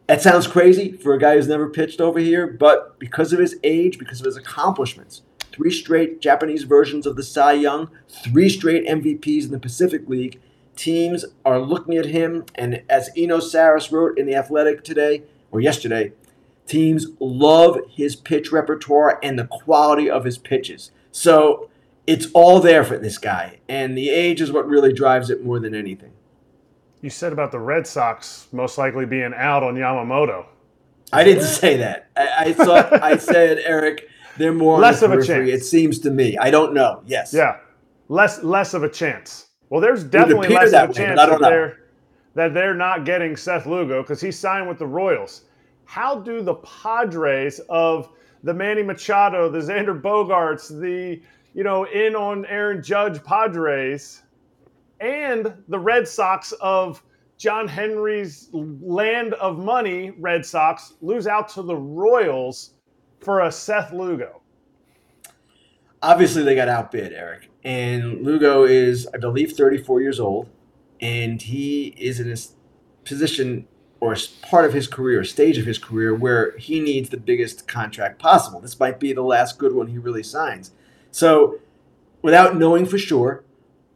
[0.07, 3.57] That sounds crazy for a guy who's never pitched over here, but because of his
[3.63, 8.85] age, because of his accomplishments, three straight Japanese versions of the Cy Young, three straight
[8.85, 10.39] MVPs in the Pacific League,
[10.75, 12.45] teams are looking at him.
[12.55, 16.11] And as Eno Sarris wrote in The Athletic today, or yesterday,
[16.67, 20.91] teams love his pitch repertoire and the quality of his pitches.
[21.11, 21.69] So
[22.05, 25.59] it's all there for this guy, and the age is what really drives it more
[25.59, 26.11] than anything.
[27.01, 30.45] You said about the Red Sox most likely being out on Yamamoto.
[31.11, 32.09] I didn't say that.
[32.15, 34.07] I, I thought I said Eric.
[34.37, 35.49] They're more less of a chance.
[35.49, 36.37] It seems to me.
[36.37, 37.03] I don't know.
[37.05, 37.33] Yes.
[37.33, 37.57] Yeah,
[38.09, 39.47] less less of a chance.
[39.69, 41.79] Well, there's definitely less of a way, chance that they're
[42.35, 45.43] that they're not getting Seth Lugo because he signed with the Royals.
[45.85, 48.09] How do the Padres of
[48.43, 51.21] the Manny Machado, the Xander Bogaerts, the
[51.53, 54.23] you know, in on Aaron Judge Padres
[54.99, 57.03] and the Red Sox of
[57.37, 62.75] John Henry's land of money, Red Sox, lose out to the Royals
[63.19, 64.41] for a Seth Lugo.
[66.01, 67.49] Obviously, they got outbid, Eric.
[67.63, 70.49] And Lugo is, I believe, 34 years old.
[70.99, 72.37] And he is in a
[73.05, 73.67] position
[73.99, 78.19] or part of his career, stage of his career, where he needs the biggest contract
[78.19, 78.59] possible.
[78.59, 80.71] This might be the last good one he really signs.
[81.13, 81.59] So,
[82.23, 83.43] without knowing for sure,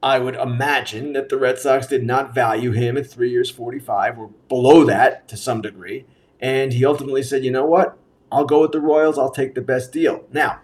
[0.04, 4.20] I would imagine that the Red Sox did not value him at three years, 45,
[4.20, 6.06] or below that to some degree.
[6.40, 7.98] And he ultimately said, you know what?
[8.32, 9.18] I'll go with the Royals.
[9.18, 10.26] I'll take the best deal.
[10.32, 10.62] Now,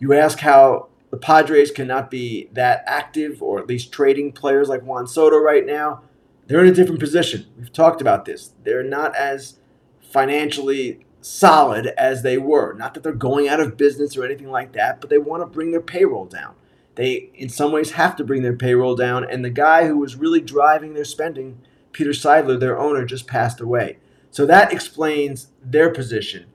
[0.00, 4.82] you ask how the Padres cannot be that active or at least trading players like
[4.82, 6.02] Juan Soto right now.
[6.48, 7.46] They're in a different position.
[7.56, 8.54] We've talked about this.
[8.64, 9.60] They're not as
[10.00, 12.72] financially solid as they were.
[12.72, 15.46] Not that they're going out of business or anything like that, but they want to
[15.46, 16.54] bring their payroll down.
[16.94, 19.28] They, in some ways, have to bring their payroll down.
[19.28, 21.60] And the guy who was really driving their spending,
[21.92, 23.98] Peter Seidler, their owner, just passed away.
[24.30, 26.46] So that explains their position.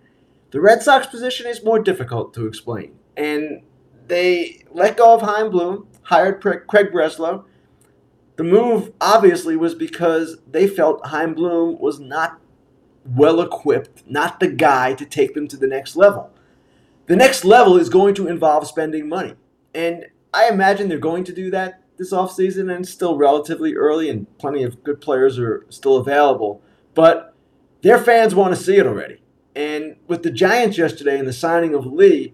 [0.52, 2.96] The Red Sox position is more difficult to explain.
[3.16, 3.62] And
[4.08, 7.46] they let go of Chaim Bloom, hired Craig Breslow.
[8.36, 12.40] The move obviously was because they felt Chaim Bloom was not
[13.06, 16.32] well equipped, not the guy to take them to the next level.
[17.08, 19.36] The next level is going to involve spending money.
[19.74, 24.26] And I imagine they're going to do that this offseason and still relatively early and
[24.40, 26.62] plenty of good players are still available.
[26.96, 27.36] But
[27.82, 29.22] their fans want to see it already.
[29.56, 32.34] And with the Giants yesterday and the signing of Lee,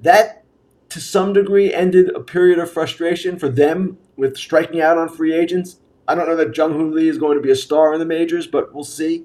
[0.00, 0.44] that
[0.90, 5.32] to some degree ended a period of frustration for them with striking out on free
[5.32, 5.80] agents.
[6.06, 8.06] I don't know that Jung Hoo Lee is going to be a star in the
[8.06, 9.24] majors, but we'll see.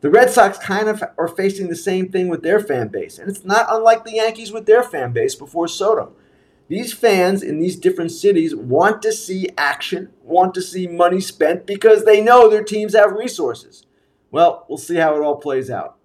[0.00, 3.28] The Red Sox kind of are facing the same thing with their fan base, and
[3.28, 6.14] it's not unlike the Yankees with their fan base before Soto.
[6.68, 11.66] These fans in these different cities want to see action, want to see money spent
[11.66, 13.84] because they know their teams have resources.
[14.30, 15.96] Well, we'll see how it all plays out.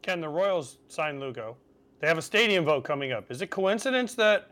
[0.00, 1.56] Can the Royals sign Lugo.
[2.00, 3.30] They have a stadium vote coming up.
[3.30, 4.50] Is it coincidence that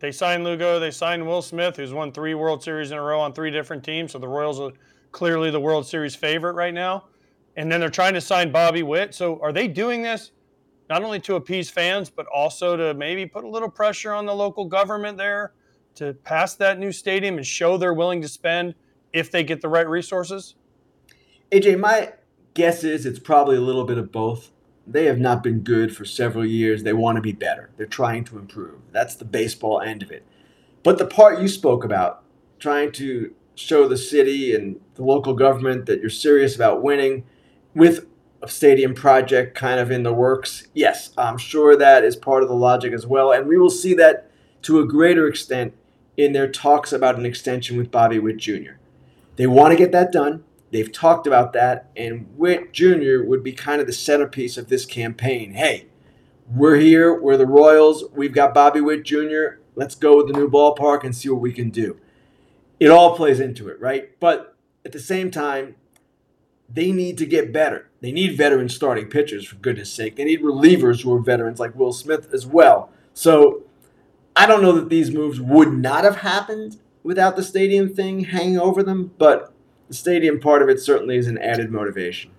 [0.00, 3.20] they signed Lugo, they signed Will Smith, who's won three World Series in a row
[3.20, 4.72] on three different teams, so the Royals are
[5.12, 7.04] clearly the World Series favorite right now.
[7.56, 9.14] And then they're trying to sign Bobby Witt.
[9.14, 10.32] So are they doing this
[10.88, 14.34] not only to appease fans, but also to maybe put a little pressure on the
[14.34, 15.52] local government there
[15.94, 18.74] to pass that new stadium and show they're willing to spend
[19.12, 20.54] if they get the right resources?
[21.50, 22.12] AJ, my
[22.54, 24.50] guess is it's probably a little bit of both.
[24.86, 26.82] They have not been good for several years.
[26.82, 27.70] They want to be better.
[27.76, 28.80] They're trying to improve.
[28.90, 30.26] That's the baseball end of it.
[30.82, 32.22] But the part you spoke about,
[32.58, 37.24] trying to show the city and the local government that you're serious about winning
[37.74, 38.06] with
[38.42, 42.48] a stadium project kind of in the works, yes, I'm sure that is part of
[42.48, 43.32] the logic as well.
[43.32, 44.30] And we will see that
[44.62, 45.74] to a greater extent
[46.16, 48.72] in their talks about an extension with Bobby Witt Jr.
[49.36, 50.44] They want to get that done.
[50.70, 53.22] They've talked about that, and Witt Jr.
[53.24, 55.52] would be kind of the centerpiece of this campaign.
[55.52, 55.88] Hey,
[56.48, 60.48] we're here, we're the Royals, we've got Bobby Witt Jr., let's go with the new
[60.48, 61.98] ballpark and see what we can do.
[62.80, 64.18] It all plays into it, right?
[64.18, 65.76] But at the same time,
[66.74, 67.88] they need to get better.
[68.00, 70.16] They need veteran starting pitchers, for goodness sake.
[70.16, 72.90] They need relievers who are veterans like Will Smith as well.
[73.14, 73.62] So
[74.34, 78.58] I don't know that these moves would not have happened without the stadium thing hanging
[78.58, 79.52] over them, but
[79.88, 82.30] the stadium part of it certainly is an added motivation.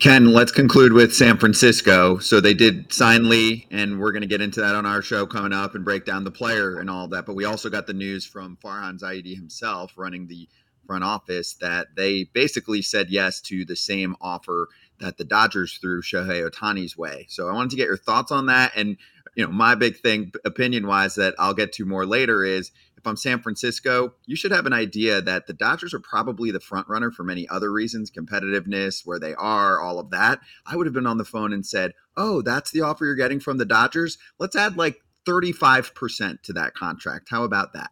[0.00, 2.18] Ken, let's conclude with San Francisco.
[2.18, 5.24] So they did sign Lee, and we're going to get into that on our show
[5.24, 7.26] coming up and break down the player and all that.
[7.26, 10.48] But we also got the news from Farhan Zaidi himself, running the
[10.86, 14.68] front office, that they basically said yes to the same offer
[15.00, 17.26] that the Dodgers threw Shohei Ohtani's way.
[17.28, 18.72] So I wanted to get your thoughts on that.
[18.76, 18.96] And,
[19.34, 23.08] you know, my big thing, opinion wise, that I'll get to more later is if
[23.08, 26.88] I'm San Francisco, you should have an idea that the Dodgers are probably the front
[26.88, 30.40] runner for many other reasons, competitiveness, where they are, all of that.
[30.64, 33.40] I would have been on the phone and said, "Oh, that's the offer you're getting
[33.40, 34.16] from the Dodgers.
[34.38, 37.28] Let's add like 35% to that contract.
[37.28, 37.90] How about that?"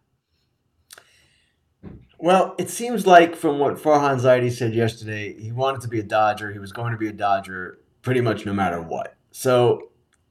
[2.23, 6.05] Well, it seems like from what Farhan Zaidi said yesterday, he wanted to be a
[6.05, 6.53] Dodger.
[6.53, 9.17] He was going to be a Dodger pretty much no matter what.
[9.33, 9.91] So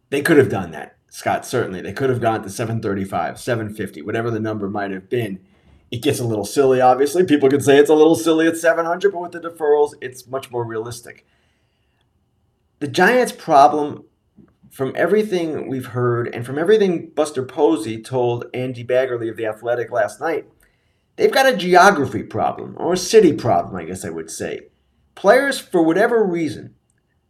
[0.10, 0.96] they could have done that.
[1.10, 1.82] Scott, certainly.
[1.82, 5.42] They could have gone to 735, 750, whatever the number might have been.
[5.92, 7.26] It gets a little silly, obviously.
[7.26, 10.50] People could say it's a little silly at 700, but with the deferrals, it's much
[10.50, 11.26] more realistic.
[12.80, 14.06] The Giants' problem,
[14.70, 19.92] from everything we've heard and from everything Buster Posey told Andy Baggarly of The Athletic
[19.92, 20.46] last night,
[21.16, 24.68] they've got a geography problem, or a city problem, I guess I would say.
[25.16, 26.76] Players, for whatever reason,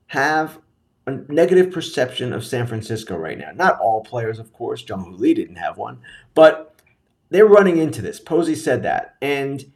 [0.08, 0.60] have
[1.08, 3.52] a negative perception of San Francisco right now.
[3.56, 4.84] Not all players, of course.
[4.84, 6.00] John Lee didn't have one,
[6.34, 6.76] but
[7.30, 8.20] they're running into this.
[8.20, 9.72] Posey said that, and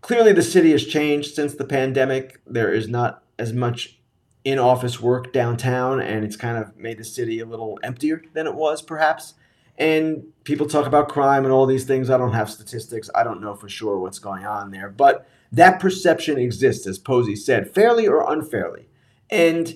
[0.00, 2.40] clearly the city has changed since the pandemic.
[2.46, 3.98] There is not as much
[4.44, 8.54] in-office work downtown, and it's kind of made the city a little emptier than it
[8.54, 9.34] was, perhaps.
[9.78, 12.08] And people talk about crime and all these things.
[12.08, 13.10] I don't have statistics.
[13.14, 17.36] I don't know for sure what's going on there, but that perception exists, as Posey
[17.36, 18.88] said, fairly or unfairly.
[19.30, 19.74] And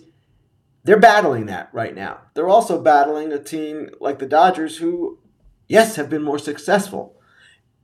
[0.84, 2.20] they're battling that right now.
[2.34, 5.18] They're also battling a team like the Dodgers who,
[5.68, 7.16] yes, have been more successful.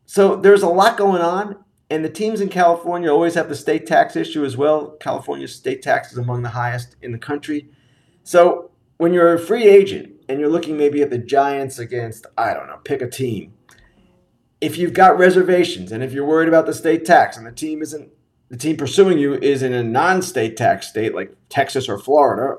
[0.06, 3.86] So there's a lot going on, and the teams in California always have the state
[3.86, 4.92] tax issue as well.
[5.00, 7.68] California's state tax is among the highest in the country.
[8.22, 12.54] So when you're a free agent and you're looking maybe at the Giants against, I
[12.54, 13.54] don't know, pick a team.
[14.60, 17.82] If you've got reservations and if you're worried about the state tax and the team
[17.82, 18.10] isn't
[18.48, 22.58] the team pursuing you is in a non-state tax state like Texas or Florida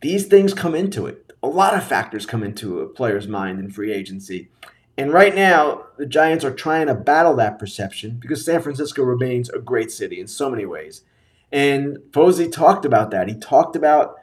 [0.00, 1.32] these things come into it.
[1.42, 4.48] A lot of factors come into a player's mind in free agency.
[4.96, 9.48] And right now, the Giants are trying to battle that perception because San Francisco remains
[9.50, 11.02] a great city in so many ways.
[11.52, 13.28] And Posey talked about that.
[13.28, 14.16] He talked about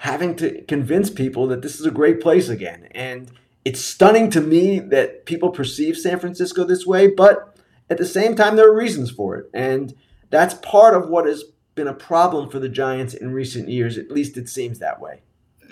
[0.00, 2.88] having to convince people that this is a great place again.
[2.92, 3.30] And
[3.64, 8.34] it's stunning to me that people perceive San Francisco this way, but at the same
[8.34, 9.50] time, there are reasons for it.
[9.54, 9.94] And
[10.30, 13.98] that's part of what has been a problem for the Giants in recent years.
[13.98, 15.22] At least it seems that way.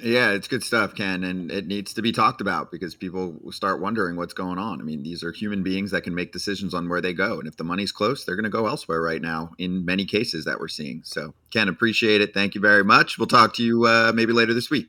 [0.04, 3.80] Yeah, it's good stuff, Ken, and it needs to be talked about because people start
[3.80, 4.78] wondering what's going on.
[4.78, 7.48] I mean, these are human beings that can make decisions on where they go, and
[7.48, 9.52] if the money's close, they're going to go elsewhere right now.
[9.56, 12.34] In many cases that we're seeing, so Ken, appreciate it.
[12.34, 13.18] Thank you very much.
[13.18, 14.88] We'll talk to you uh, maybe later this week.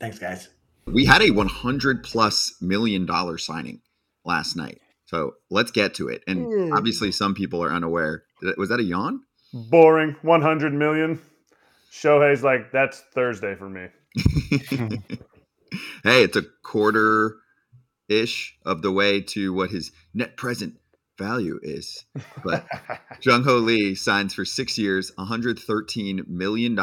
[0.00, 0.48] Thanks, guys.
[0.86, 3.82] We had a 100 plus million dollar signing
[4.24, 6.22] last night, so let's get to it.
[6.26, 6.74] And mm.
[6.74, 8.22] obviously, some people are unaware.
[8.56, 9.20] Was that a yawn?
[9.52, 10.16] Boring.
[10.22, 11.20] 100 million.
[11.92, 13.88] Shohei's like, that's Thursday for me.
[16.04, 17.36] hey, it's a quarter
[18.08, 20.74] ish of the way to what his net present
[21.20, 22.04] value is.
[22.42, 22.66] But
[23.22, 26.78] Jung Ho Lee signs for six years, $113 million.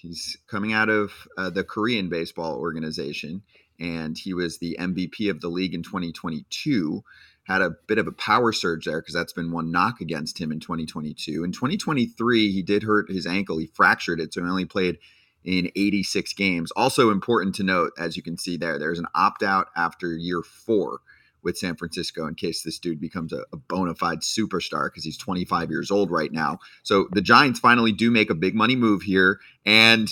[0.00, 3.42] He's coming out of uh, the Korean baseball organization,
[3.78, 7.02] and he was the MVP of the league in 2022.
[7.46, 10.50] Had a bit of a power surge there because that's been one knock against him
[10.50, 11.44] in 2022.
[11.44, 13.58] In 2023, he did hurt his ankle.
[13.58, 14.96] He fractured it, so he only played
[15.44, 16.70] in 86 games.
[16.72, 20.42] Also important to note, as you can see there, there's an opt out after year
[20.42, 21.00] four
[21.42, 25.18] with San Francisco in case this dude becomes a, a bona fide superstar because he's
[25.18, 26.58] 25 years old right now.
[26.82, 29.38] So the Giants finally do make a big money move here.
[29.66, 30.08] And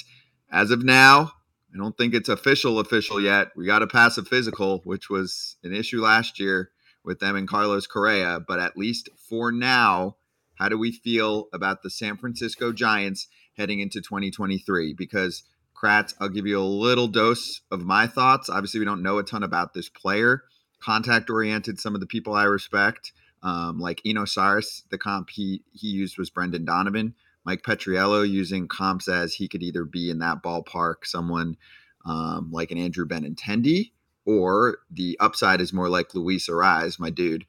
[0.52, 1.32] as of now,
[1.74, 3.48] I don't think it's official official yet.
[3.56, 6.70] We got to pass a physical, which was an issue last year
[7.02, 8.40] with them and Carlos Correa.
[8.46, 10.16] But at least for now,
[10.56, 13.26] how do we feel about the San Francisco Giants
[13.62, 18.50] heading into 2023 because Kratz, I'll give you a little dose of my thoughts.
[18.50, 20.42] Obviously, we don't know a ton about this player.
[20.80, 23.12] Contact oriented, some of the people I respect,
[23.44, 27.14] um, like Eno Sarris, the comp he he used was Brendan Donovan.
[27.44, 31.56] Mike Petriello using comps as he could either be in that ballpark, someone
[32.04, 33.92] um, like an Andrew Benintendi,
[34.24, 37.44] or the upside is more like Luis Arraez, my dude,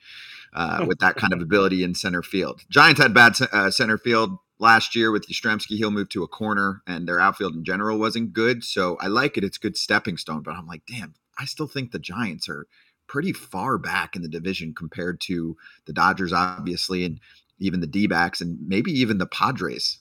[0.53, 2.61] uh, with that kind of ability in center field.
[2.69, 6.81] Giants had bad uh, center field last year with Yastrzemski, he'll move to a corner,
[6.87, 8.63] and their outfield in general wasn't good.
[8.63, 10.41] So I like it; it's good stepping stone.
[10.41, 12.65] But I'm like, damn, I still think the Giants are
[13.05, 17.19] pretty far back in the division compared to the Dodgers, obviously, and
[17.59, 19.99] even the D-backs, and maybe even the Padres.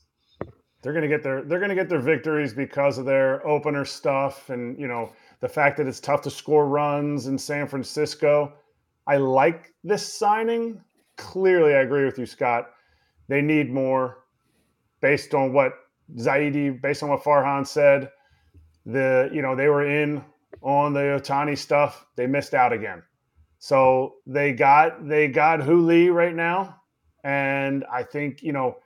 [0.82, 4.78] They're gonna get their they're gonna get their victories because of their opener stuff, and
[4.78, 8.54] you know the fact that it's tough to score runs in San Francisco.
[9.06, 10.80] I like this signing.
[11.16, 12.70] Clearly, I agree with you, Scott.
[13.28, 14.21] They need more
[15.02, 15.74] based on what
[16.16, 18.10] Zaidi, based on what Farhan said,
[18.86, 20.24] the you know they were in
[20.62, 22.06] on the Ohtani stuff.
[22.16, 23.02] They missed out again.
[23.58, 26.76] So they got they got Hoo Lee right now,
[27.22, 28.78] and I think you know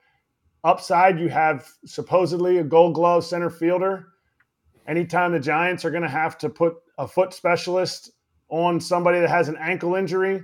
[0.64, 4.08] upside you have supposedly a Gold Glove center fielder.
[4.88, 8.12] Anytime the Giants are going to have to put a foot specialist
[8.48, 10.42] on somebody that has an ankle injury,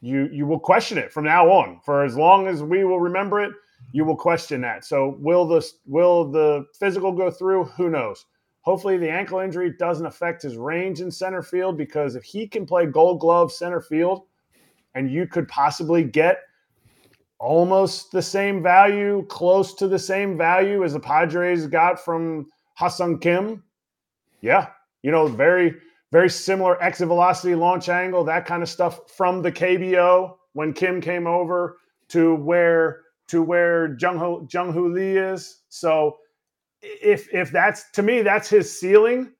[0.00, 1.80] you you will question it from now on.
[1.84, 3.52] For as long as we will remember it,
[3.92, 4.84] you will question that.
[4.84, 7.64] So will the will the physical go through?
[7.64, 8.26] Who knows?
[8.62, 12.66] Hopefully the ankle injury doesn't affect his range in center field because if he can
[12.66, 14.26] play gold glove center field
[14.94, 16.40] and you could possibly get
[17.38, 23.20] almost the same value, close to the same value as the Padres got from Ha-Seong
[23.22, 23.62] Kim.
[24.40, 24.68] Yeah,
[25.02, 25.74] you know, very
[26.10, 31.00] very similar exit velocity, launch angle, that kind of stuff from the KBO when Kim
[31.00, 35.62] came over to where to where Jung Ho Jung Hoo Lee is.
[35.68, 36.18] So
[36.82, 39.32] if if that's to me, that's his ceiling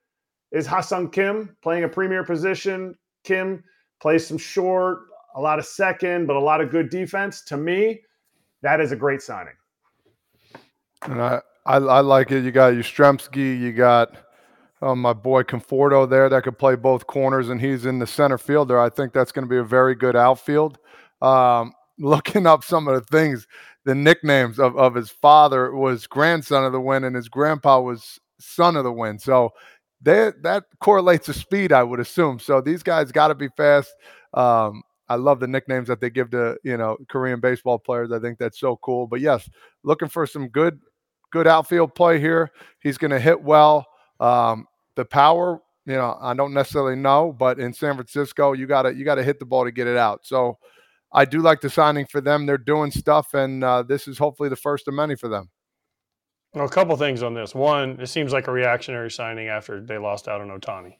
[0.50, 2.94] is Ha-Seong Kim playing a premier position.
[3.24, 3.62] Kim
[4.00, 5.00] plays some short,
[5.34, 7.42] a lot of second, but a lot of good defense.
[7.44, 8.00] To me,
[8.62, 9.54] that is a great signing.
[11.02, 12.44] And I, I, I like it.
[12.44, 14.16] You got Yastrzemski, you got
[14.80, 18.38] um, my boy Conforto there that could play both corners, and he's in the center
[18.38, 18.80] fielder.
[18.80, 20.78] I think that's going to be a very good outfield.
[21.20, 23.46] Um, looking up some of the things
[23.84, 28.18] the nicknames of, of his father was grandson of the wind and his grandpa was
[28.38, 29.20] son of the wind.
[29.20, 29.52] So
[30.00, 32.38] they, that correlates to speed, I would assume.
[32.38, 33.94] So these guys got to be fast.
[34.34, 38.12] Um, I love the nicknames that they give to you know Korean baseball players.
[38.12, 39.06] I think that's so cool.
[39.06, 39.48] But yes,
[39.82, 40.78] looking for some good
[41.32, 42.50] good outfield play here.
[42.80, 43.86] He's going to hit well.
[44.20, 48.82] Um, the power, you know, I don't necessarily know, but in San Francisco, you got
[48.82, 50.26] to you got to hit the ball to get it out.
[50.26, 50.58] So
[51.12, 52.46] I do like the signing for them.
[52.46, 55.50] They're doing stuff, and uh, this is hopefully the first of many for them.
[56.54, 57.54] Well, a couple things on this.
[57.54, 60.96] One, it seems like a reactionary signing after they lost out on Ohtani.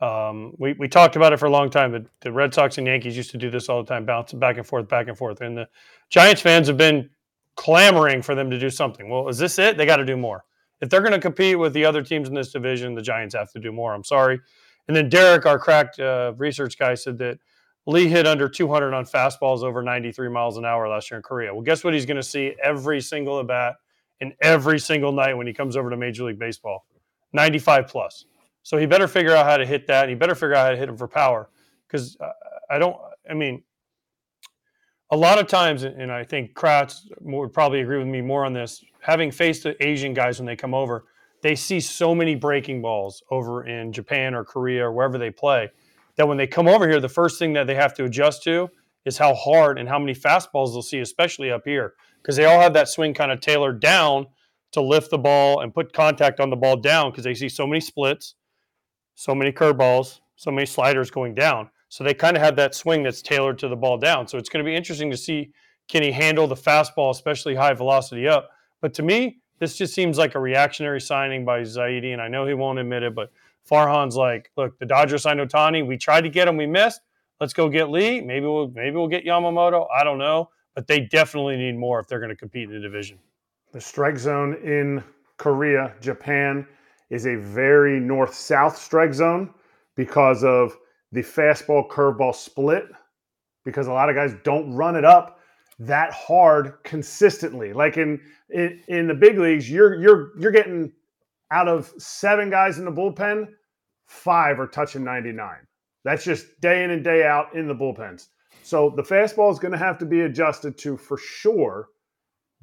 [0.00, 2.86] Um, we, we talked about it for a long time, but the Red Sox and
[2.86, 5.42] Yankees used to do this all the time, bouncing back and forth, back and forth.
[5.42, 5.68] And the
[6.08, 7.10] Giants fans have been
[7.56, 9.10] clamoring for them to do something.
[9.10, 9.76] Well, is this it?
[9.76, 10.44] They got to do more.
[10.80, 13.52] If they're going to compete with the other teams in this division, the Giants have
[13.52, 13.92] to do more.
[13.92, 14.40] I'm sorry.
[14.88, 17.38] And then Derek, our cracked uh, research guy, said that
[17.86, 21.52] Lee hit under 200 on fastballs over 93 miles an hour last year in Korea.
[21.52, 23.76] Well, guess what he's going to see every single at bat
[24.20, 26.86] and every single night when he comes over to Major League Baseball?
[27.32, 28.26] 95 plus.
[28.62, 30.02] So he better figure out how to hit that.
[30.02, 31.48] And he better figure out how to hit him for power.
[31.86, 32.16] Because
[32.68, 32.96] I don't,
[33.28, 33.62] I mean,
[35.10, 38.52] a lot of times, and I think Kratz would probably agree with me more on
[38.52, 41.06] this, having faced the Asian guys when they come over,
[41.42, 45.70] they see so many breaking balls over in Japan or Korea or wherever they play
[46.20, 48.68] that when they come over here, the first thing that they have to adjust to
[49.06, 52.60] is how hard and how many fastballs they'll see, especially up here, because they all
[52.60, 54.26] have that swing kind of tailored down
[54.72, 57.66] to lift the ball and put contact on the ball down because they see so
[57.66, 58.34] many splits,
[59.14, 61.70] so many curveballs, so many sliders going down.
[61.88, 64.28] So they kind of have that swing that's tailored to the ball down.
[64.28, 65.52] So it's going to be interesting to see
[65.88, 68.50] can he handle the fastball, especially high velocity up.
[68.82, 72.46] But to me, this just seems like a reactionary signing by Zaidi, and I know
[72.46, 73.32] he won't admit it, but
[73.68, 75.86] Farhan's like, look, the Dodgers signed Ohtani.
[75.86, 77.00] We tried to get him, we missed.
[77.40, 78.20] Let's go get Lee.
[78.20, 79.86] Maybe we'll maybe we'll get Yamamoto.
[79.94, 82.80] I don't know, but they definitely need more if they're going to compete in the
[82.80, 83.18] division.
[83.72, 85.02] The strike zone in
[85.38, 86.66] Korea, Japan,
[87.08, 89.54] is a very north-south strike zone
[89.96, 90.76] because of
[91.12, 92.84] the fastball curveball split
[93.64, 95.40] because a lot of guys don't run it up
[95.78, 97.72] that hard consistently.
[97.72, 100.92] Like in, in in the big leagues, you're you're you're getting
[101.50, 103.48] out of seven guys in the bullpen,
[104.06, 105.56] five are touching 99.
[106.04, 108.28] That's just day in and day out in the bullpens.
[108.62, 111.88] So the fastball is going to have to be adjusted to for sure.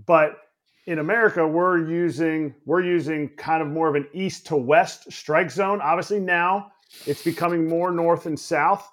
[0.06, 0.38] But
[0.86, 5.52] in America, we're using we're using kind of more of an east to west strike
[5.52, 5.82] zone.
[5.82, 6.72] Obviously now
[7.06, 8.90] it's becoming more north and south,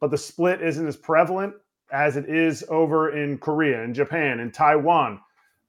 [0.00, 1.54] but the split isn't as prevalent
[1.92, 5.20] as it is over in Korea and Japan and Taiwan.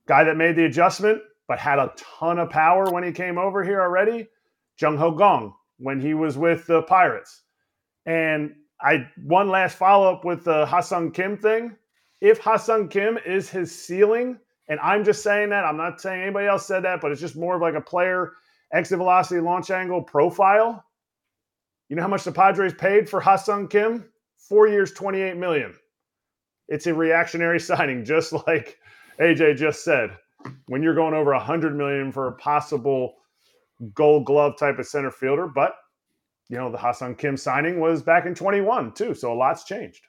[0.06, 1.22] Guy that made the adjustment,
[1.54, 4.28] but had a ton of power when he came over here already,
[4.82, 7.44] Jung Ho Kang, when he was with the Pirates.
[8.08, 11.76] And I one last follow up with the Ha-Seong Kim thing.
[12.22, 16.48] If Ha-Seong Kim is his ceiling, and I'm just saying that, I'm not saying anybody
[16.48, 18.32] else said that, but it's just more of like a player
[18.74, 20.84] exit velocity launch angle profile.
[21.88, 24.06] You know how much the Padres paid for Ha-Seong Kim?
[24.50, 25.76] Four years, 28 million.
[26.68, 28.80] It's a reactionary signing, just like
[29.20, 30.18] AJ just said.
[30.68, 33.16] When you're going over 100 million for a possible
[33.94, 35.76] gold glove type of center fielder, but
[36.50, 40.04] you know, the Ha-Seong Kim signing was back in 21 too, so a lot's changed.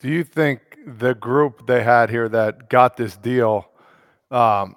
[0.00, 3.70] Do you think the group they had here that got this deal,
[4.30, 4.74] um,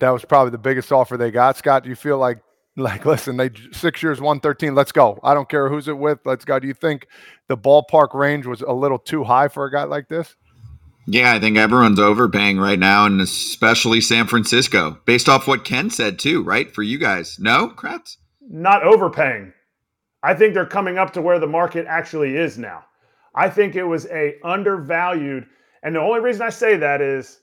[0.00, 1.56] that was probably the biggest offer they got?
[1.56, 2.38] Scott, do you feel like
[2.76, 6.44] like listen they six years 113 let's go i don't care who's it with let's
[6.44, 7.06] go do you think
[7.48, 10.36] the ballpark range was a little too high for a guy like this
[11.06, 15.90] yeah i think everyone's overpaying right now and especially san francisco based off what ken
[15.90, 18.16] said too right for you guys no Kratz?
[18.40, 19.52] not overpaying
[20.22, 22.84] i think they're coming up to where the market actually is now
[23.34, 25.46] i think it was a undervalued
[25.82, 27.40] and the only reason i say that is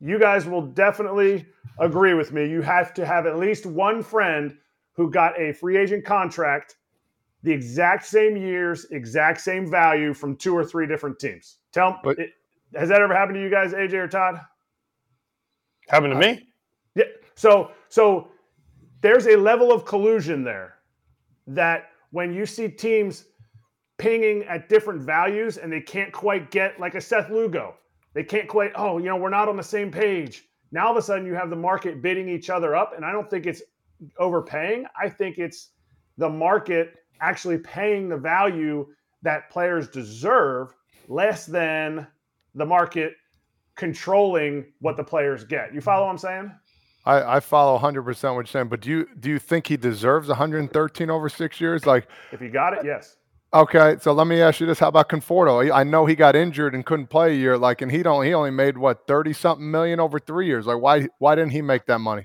[0.00, 1.46] you guys will definitely
[1.78, 2.48] agree with me.
[2.48, 4.56] You have to have at least one friend
[4.94, 6.76] who got a free agent contract
[7.42, 11.58] the exact same years, exact same value from two or three different teams.
[11.72, 12.26] Tell me,
[12.74, 14.40] has that ever happened to you guys, AJ or Todd?
[15.88, 16.32] Happened to me?
[16.32, 16.36] Uh,
[16.96, 17.04] yeah.
[17.34, 18.28] So, so
[19.00, 20.74] there's a level of collusion there
[21.46, 23.26] that when you see teams
[23.98, 27.76] pinging at different values and they can't quite get like a Seth Lugo,
[28.14, 30.44] they can't quite, oh, you know, we're not on the same page.
[30.72, 32.94] Now all of a sudden you have the market bidding each other up.
[32.96, 33.62] And I don't think it's
[34.18, 34.86] overpaying.
[35.00, 35.70] I think it's
[36.18, 38.86] the market actually paying the value
[39.22, 40.74] that players deserve
[41.08, 42.06] less than
[42.56, 43.14] the market
[43.76, 45.72] controlling what the players get.
[45.72, 46.52] You follow what I'm saying?
[47.04, 49.76] I, I follow 100 percent what you're saying, but do you do you think he
[49.76, 51.86] deserves 113 over six years?
[51.86, 53.16] Like, if he got it, yes.
[53.54, 55.70] Okay, so let me ask you this: How about Conforto?
[55.72, 57.56] I know he got injured and couldn't play a year.
[57.56, 60.66] Like, and he don't he only made what thirty something million over three years.
[60.66, 62.24] Like, why why didn't he make that money?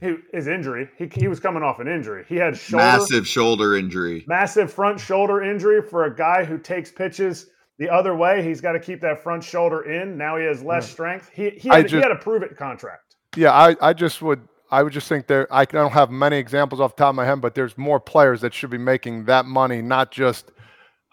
[0.00, 0.90] He, his injury.
[0.98, 2.24] He, he was coming off an injury.
[2.28, 6.90] He had shoulder, massive shoulder injury, massive front shoulder injury for a guy who takes
[6.90, 8.42] pitches the other way.
[8.42, 10.16] He's got to keep that front shoulder in.
[10.16, 10.92] Now he has less yeah.
[10.92, 11.30] strength.
[11.32, 13.16] He he had, just, he had a prove it contract.
[13.36, 15.46] Yeah, I I just would I would just think there.
[15.52, 18.40] I don't have many examples off the top of my head, but there's more players
[18.40, 20.50] that should be making that money, not just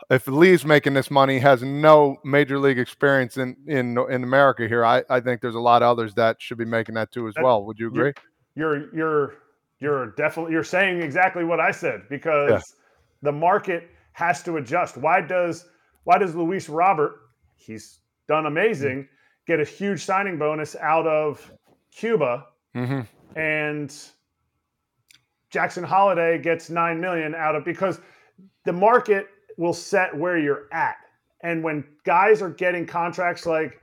[0.09, 4.86] if Lee's making this money, has no major league experience in in in America here.
[4.86, 7.34] I, I think there's a lot of others that should be making that too as
[7.36, 7.66] that, well.
[7.66, 8.14] Would you agree?
[8.55, 9.36] You're you're
[9.80, 12.59] you're definitely you're saying exactly what I said because yeah.
[13.22, 14.97] the market has to adjust.
[14.97, 15.66] Why does
[16.04, 17.20] why does Luis Robert?
[17.56, 19.08] He's done amazing.
[19.47, 21.51] get a huge signing bonus out of
[21.91, 22.45] Cuba,
[22.76, 23.01] Mm-hmm.
[23.39, 23.95] and
[25.51, 27.99] Jackson Holliday gets nine million out of because
[28.66, 29.28] the market
[29.58, 30.95] will set where you're at.
[31.41, 33.80] And when guys are getting contracts like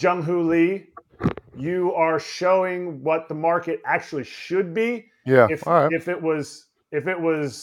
[0.00, 0.86] Jung Hoo Lee,
[1.56, 5.06] you are showing what the market actually should be.
[5.24, 5.46] Yeah.
[5.50, 5.92] If right.
[5.92, 7.56] if it was if it was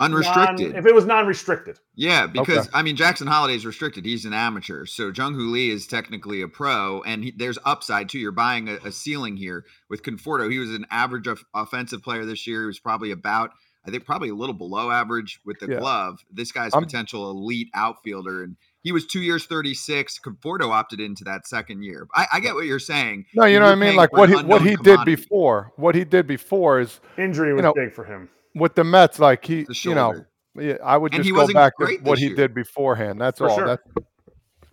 [0.00, 0.70] Unrestricted.
[0.70, 1.78] non- if it was non-restricted.
[1.94, 2.68] Yeah, because Okay.
[2.72, 4.04] I mean Jackson Holliday is restricted.
[4.04, 8.08] He's an amateur, so Jung Hoo Lee is technically a pro, and he, there's upside
[8.08, 8.18] too.
[8.18, 10.50] You're buying a, a ceiling here with Conforto.
[10.50, 12.62] He was an average of, offensive player this year.
[12.62, 13.50] He was probably about,
[13.86, 15.78] I think, probably a little below average with the Yeah.
[15.80, 16.18] glove.
[16.32, 20.18] This guy's I'm- potential elite outfielder, and he was two years 36.
[20.20, 22.08] Conforto opted into that second year.
[22.14, 23.26] I, I get what you're saying.
[23.34, 23.94] No, you know what I mean.
[23.96, 25.72] Like what he what unknown he did before.
[25.76, 28.30] What he did before is Injury was know, big for him.
[28.54, 29.18] With the Mets.
[29.18, 30.24] Like he, you know,
[30.54, 32.36] yeah, I would just go back to what he year.
[32.36, 33.20] did beforehand.
[33.20, 33.56] That's For all.
[33.56, 33.66] sure.
[33.66, 33.82] That's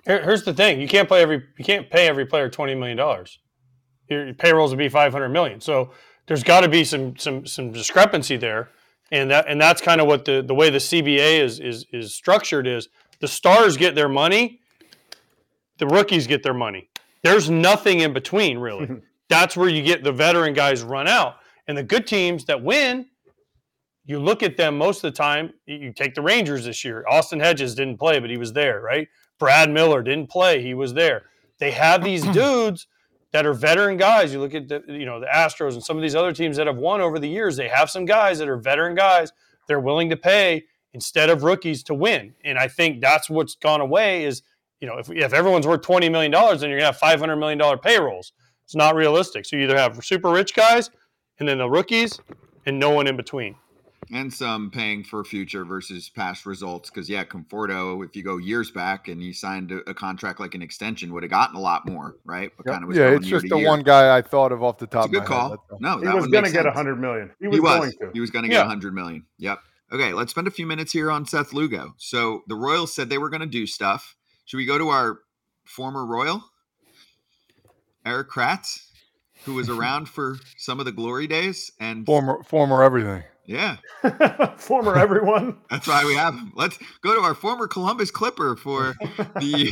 [0.05, 2.97] Here, here's the thing: you can't play every you can't pay every player twenty million
[2.97, 3.39] dollars.
[4.09, 5.61] Your, your payrolls would be five hundred million.
[5.61, 5.91] So
[6.28, 8.69] there's got to be some some some discrepancy there,
[9.11, 12.13] and that and that's kind of what the the way the CBA is is is
[12.13, 14.59] structured is the stars get their money,
[15.78, 16.89] the rookies get their money.
[17.23, 19.01] There's nothing in between really.
[19.30, 21.36] that's where you get the veteran guys run out,
[21.67, 23.07] and the good teams that win.
[24.08, 25.53] You look at them most of the time.
[25.66, 27.03] You take the Rangers this year.
[27.10, 29.10] Austin Hedges didn't play, but he was there, right?
[29.38, 31.24] Brad Miller didn't play; he was there.
[31.60, 32.88] They have these dudes
[33.34, 34.32] that are veteran guys.
[34.32, 36.68] You look at the, you know, the Astros and some of these other teams that
[36.68, 37.58] have won over the years.
[37.58, 39.34] They have some guys that are veteran guys.
[39.68, 42.34] They're willing to pay instead of rookies to win.
[42.45, 44.24] And I think that's what's gone away.
[44.24, 44.41] Is
[44.80, 47.36] you know, if if everyone's worth twenty million dollars, then you're gonna have five hundred
[47.36, 48.32] million dollar payrolls.
[48.64, 49.45] It's not realistic.
[49.45, 50.89] So you either have super rich guys,
[51.39, 52.20] and then the rookies,
[52.66, 53.55] and no one in between.
[54.12, 56.89] And some paying for future versus past results.
[56.89, 60.55] Because yeah, Conforto, if you go years back and he signed a, a contract like
[60.55, 62.51] an extension, would have gotten a lot more, right?
[62.55, 63.10] But kind of was yeah.
[63.10, 63.68] It's just the year.
[63.68, 65.41] one guy I thought of off the It's top a good of my head.
[65.41, 65.49] call.
[65.70, 65.82] That's.
[65.82, 67.32] No, He that was going to get a hundred million.
[67.41, 67.80] He was, He was.
[67.80, 68.10] going to.
[68.14, 68.62] He was going to get Yeah.
[68.64, 69.26] a hundred million.
[69.39, 69.60] Yep.
[69.91, 71.93] Okay, let's spend a few minutes here on Seth Lugo.
[71.97, 74.16] So the Royals said they were going to do stuff.
[74.45, 75.20] Should we go to our
[75.66, 76.41] former Royal,
[78.05, 78.80] Erik Kratz,
[79.43, 81.72] who was around for some of the glory days?
[81.80, 83.24] And Former former everything.
[83.48, 83.78] Yeah,
[84.58, 85.58] Former everyone.
[85.70, 86.52] that's why we have him.
[86.54, 88.93] Let's go to our former Columbus Clipper for
[89.39, 89.72] the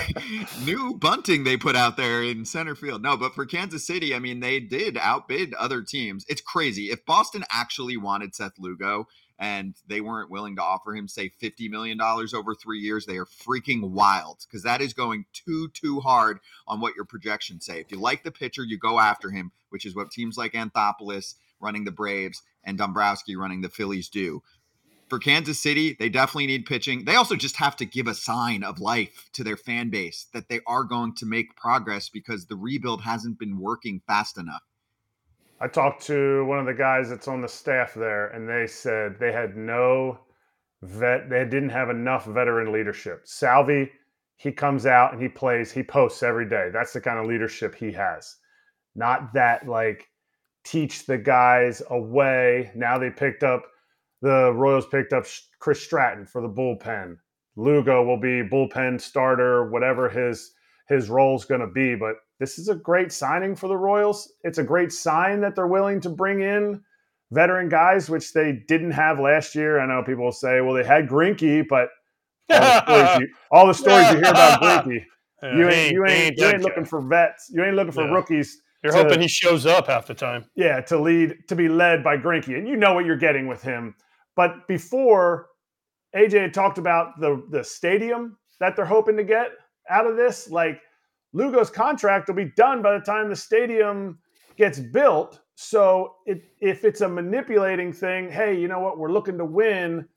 [0.63, 3.01] new bunting they put out there in center field.
[3.01, 6.25] No, but for Kansas City, I mean, they did outbid other teams.
[6.29, 6.89] It's crazy.
[6.89, 11.69] If Boston actually wanted Seth Lugo and they weren't willing to offer him, say, $50
[11.69, 16.39] million over three years, they are freaking wild because that is going too, too hard
[16.65, 17.81] on what your projections say.
[17.81, 21.35] If you like the pitcher, you go after him, which is what teams like Anthopoulos
[21.59, 24.41] running the Braves and Dombrowski running the Phillies do
[25.09, 27.05] for Kansas City, they definitely need pitching.
[27.05, 30.49] They also just have to give a sign of life to their fan base that
[30.49, 34.63] they are going to make progress because the rebuild hasn't been working fast enough.
[35.61, 39.17] I talked to one of the guys that's on the staff there, and they said
[39.19, 40.19] they had no
[40.81, 41.29] vet.
[41.29, 43.21] They didn't have enough veteran leadership.
[43.23, 43.91] Salvy,
[44.35, 45.71] he comes out and he plays.
[45.71, 46.71] He posts every day.
[46.73, 48.35] That's the kind of leadership he has.
[48.95, 50.09] Not that like
[50.65, 52.71] teach the guys away.
[52.75, 53.63] Now they picked up
[54.21, 55.25] the Royals picked up
[55.59, 57.17] Chris Stratton for the bullpen.
[57.55, 60.51] Lugo will be bullpen starter, whatever his
[60.89, 61.95] his role's going to be.
[61.95, 64.31] But this is a great signing for the Royals.
[64.43, 66.81] It's a great sign that they're willing to bring in
[67.31, 69.79] veteran guys, which they didn't have last year.
[69.79, 71.89] I know people will say, well, they had Greinke, but
[72.49, 75.05] all the stories you, all the stories you hear about Greinke,
[75.43, 77.49] you ain't, you ain't, you ain't looking for vets.
[77.53, 78.61] You ain't looking for rookies.
[78.85, 80.45] You're to- hoping he shows up half the time.
[80.55, 83.61] yeah, to lead to be led by Greinke, and you know what you're getting with
[83.61, 83.95] him.
[84.35, 85.47] But before
[86.15, 89.51] AJ had talked about the the stadium that they're hoping to get
[89.89, 90.81] out of this, like
[91.33, 94.19] Lugo's contract will be done by the time the stadium
[94.55, 95.41] gets built.
[95.55, 98.97] So it, if it's a manipulating thing, hey, you know what?
[98.97, 100.07] We're looking to win.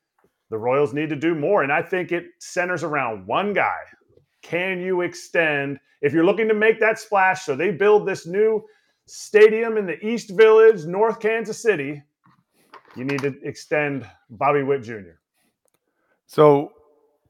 [0.51, 3.77] The Royals need to do more, and I think it centers around one guy.
[4.43, 7.45] Can you extend if you're looking to make that splash?
[7.45, 8.65] So they build this new
[9.07, 12.03] stadium in the East Village, North Kansas City.
[12.97, 15.19] You need to extend Bobby Witt Jr.
[16.27, 16.73] So,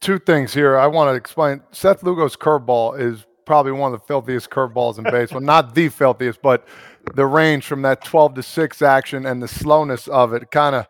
[0.01, 0.77] two things here.
[0.77, 1.63] I want to explain.
[1.73, 5.41] Seth Lugo's curveball is probably one of the filthiest curveballs in baseball.
[5.43, 6.67] Not the filthiest, but
[7.15, 10.87] the range from that 12 to 6 action and the slowness of it kind of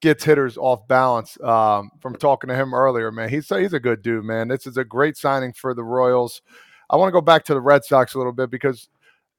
[0.00, 1.40] gets hitters off balance.
[1.42, 4.48] Um, from talking to him earlier, man, he's he's a good dude, man.
[4.48, 6.42] This is a great signing for the Royals.
[6.90, 8.88] I want to go back to the Red Sox a little bit because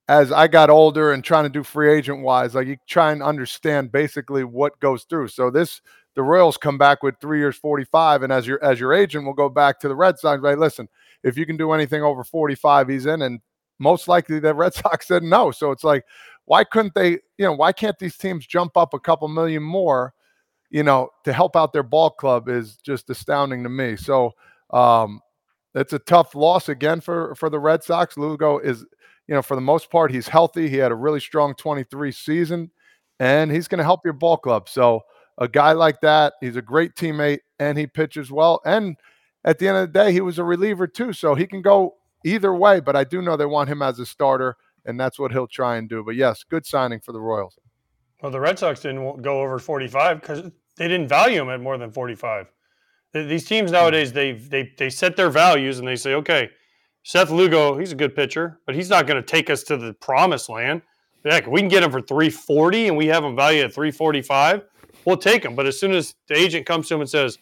[0.07, 3.21] as I got older and trying to do free agent wise, like you try and
[3.21, 5.27] understand basically what goes through.
[5.29, 5.81] So this
[6.15, 9.33] the Royals come back with three years, 45, and as your as your agent will
[9.33, 10.57] go back to the Red Sox, right?
[10.57, 10.89] Listen,
[11.23, 13.39] if you can do anything over 45, he's in, and
[13.79, 15.51] most likely the Red Sox said no.
[15.51, 16.03] So it's like,
[16.45, 20.13] why couldn't they, you know, why can't these teams jump up a couple million more,
[20.69, 23.95] you know, to help out their ball club is just astounding to me.
[23.95, 24.31] So
[24.71, 25.21] um,
[25.73, 28.17] it's a tough loss again for for the Red Sox.
[28.17, 28.85] Lugo is,
[29.27, 30.69] you know, for the most part, he's healthy.
[30.69, 32.71] He had a really strong 23 season,
[33.19, 34.69] and he's going to help your ball club.
[34.69, 35.01] So
[35.37, 38.61] a guy like that, he's a great teammate, and he pitches well.
[38.65, 38.97] And
[39.45, 41.95] at the end of the day, he was a reliever too, so he can go
[42.25, 42.79] either way.
[42.79, 45.77] But I do know they want him as a starter, and that's what he'll try
[45.77, 46.03] and do.
[46.03, 47.57] But yes, good signing for the Royals.
[48.21, 50.41] Well, the Red Sox didn't go over 45 because
[50.77, 52.47] they didn't value him at more than 45.
[53.13, 56.49] These teams nowadays they they they set their values and they say, okay,
[57.03, 59.93] Seth Lugo, he's a good pitcher, but he's not going to take us to the
[59.93, 60.81] promised land.
[61.25, 64.63] Heck, we can get him for 340 and we have him valued at 345.
[65.05, 65.55] We'll take him.
[65.55, 67.39] But as soon as the agent comes to him and says,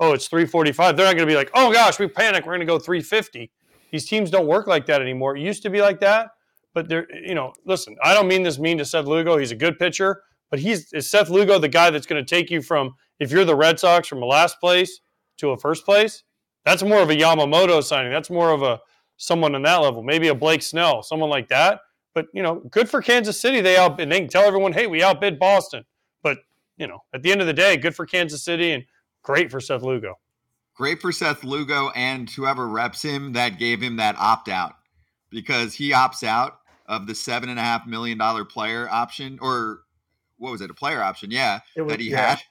[0.00, 2.46] "Oh, it's 345," they're not going to be like, "Oh gosh, we panic.
[2.46, 3.50] We're going to go 350."
[3.90, 5.36] These teams don't work like that anymore.
[5.36, 6.30] It used to be like that,
[6.74, 7.96] but they're you know, listen.
[8.02, 9.36] I don't mean this mean to Seth Lugo.
[9.36, 12.50] He's a good pitcher, but he's is Seth Lugo the guy that's going to take
[12.50, 15.00] you from if you're the Red Sox from a last place
[15.38, 16.24] to a first place,
[16.64, 18.12] that's more of a Yamamoto signing.
[18.12, 18.80] That's more of a
[19.16, 21.80] someone on that level, maybe a Blake Snell, someone like that.
[22.14, 23.60] But you know, good for Kansas City.
[23.60, 25.84] They out and they can tell everyone, hey, we outbid Boston.
[26.22, 26.38] But
[26.76, 28.84] you know, at the end of the day, good for Kansas City and
[29.22, 30.14] great for Seth Lugo.
[30.74, 34.72] Great for Seth Lugo and whoever reps him that gave him that opt out
[35.30, 36.58] because he opts out
[36.92, 39.80] of the seven and a half million dollar player option or
[40.38, 42.30] what was it a player option yeah was, that he yeah.
[42.30, 42.42] had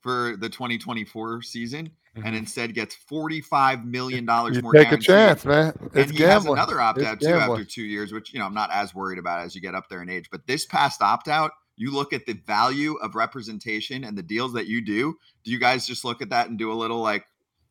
[0.00, 2.26] for the 2024 season mm-hmm.
[2.26, 4.72] and instead gets 45 million dollars more.
[4.72, 5.72] Take a chance, man.
[5.86, 6.28] It's and he gambling.
[6.28, 9.18] has another opt out too after two years, which you know I'm not as worried
[9.18, 10.28] about as you get up there in age.
[10.30, 14.52] But this past opt out, you look at the value of representation and the deals
[14.54, 15.14] that you do.
[15.44, 17.26] Do you guys just look at that and do a little like,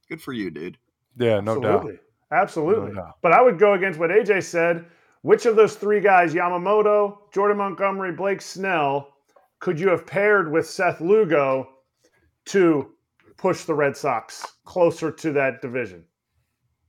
[0.09, 0.77] good for you, dude?
[1.17, 1.91] Yeah, no Absolutely.
[1.93, 2.01] doubt.
[2.31, 2.89] Absolutely.
[2.89, 3.17] No doubt.
[3.21, 4.85] But I would go against what AJ said.
[5.27, 9.09] Which of those three guys, Yamamoto, Jordan Montgomery, Blake Snell,
[9.59, 11.67] could you have paired with Seth Lugo
[12.45, 12.93] to
[13.35, 16.05] push the Red Sox closer to that division?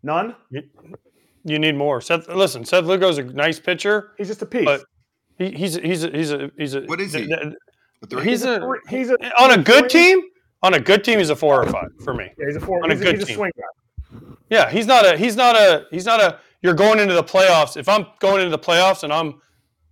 [0.05, 0.37] None.
[0.53, 2.01] You, need more.
[2.01, 4.13] Seth, listen, Seth Lugo's a nice pitcher.
[4.19, 4.65] He's just a piece.
[4.65, 4.85] But
[5.37, 6.83] he, he's he's a, he's a he's a.
[6.83, 7.23] What is he?
[7.23, 10.23] he's, he's a, a he's a on a good team.
[10.63, 12.31] On a good team, he's a four or five for me.
[12.39, 12.85] Yeah, he's a four.
[12.85, 13.35] On a good a, team.
[13.35, 14.21] swing guy.
[14.49, 16.39] Yeah, he's not a he's not a he's not a.
[16.63, 17.77] You're going into the playoffs.
[17.77, 19.41] If I'm going into the playoffs and I'm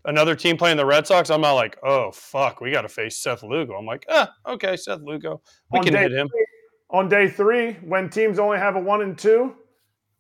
[0.04, 3.18] another team playing the Red Sox, I'm not like, oh fuck, we got to face
[3.18, 3.74] Seth Lugo.
[3.74, 5.40] I'm like, ah, okay, Seth Lugo,
[5.72, 6.28] we on can hit him.
[6.28, 6.46] Three,
[6.90, 9.54] on day three, when teams only have a one and two,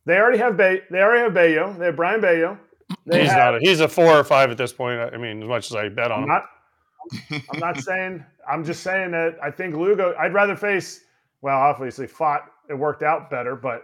[0.04, 1.74] they already have Bay, they already have Bello.
[1.78, 2.58] They have Brayan Bello.
[3.06, 3.56] They he's have, not.
[3.56, 5.00] A, he's a four or five at this point.
[5.00, 6.28] I mean, as much as I bet on I'm him.
[6.28, 8.24] Not, I'm not saying.
[8.48, 10.14] I'm just saying that I think Lugo.
[10.16, 11.00] I'd rather face.
[11.42, 12.42] Well, obviously, fought.
[12.68, 13.82] It worked out better, but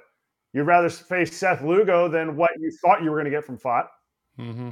[0.53, 3.59] you'd rather face Seth Lugo than what you thought you were going to get from
[3.59, 3.87] Fott.
[4.39, 4.71] Mm-hmm.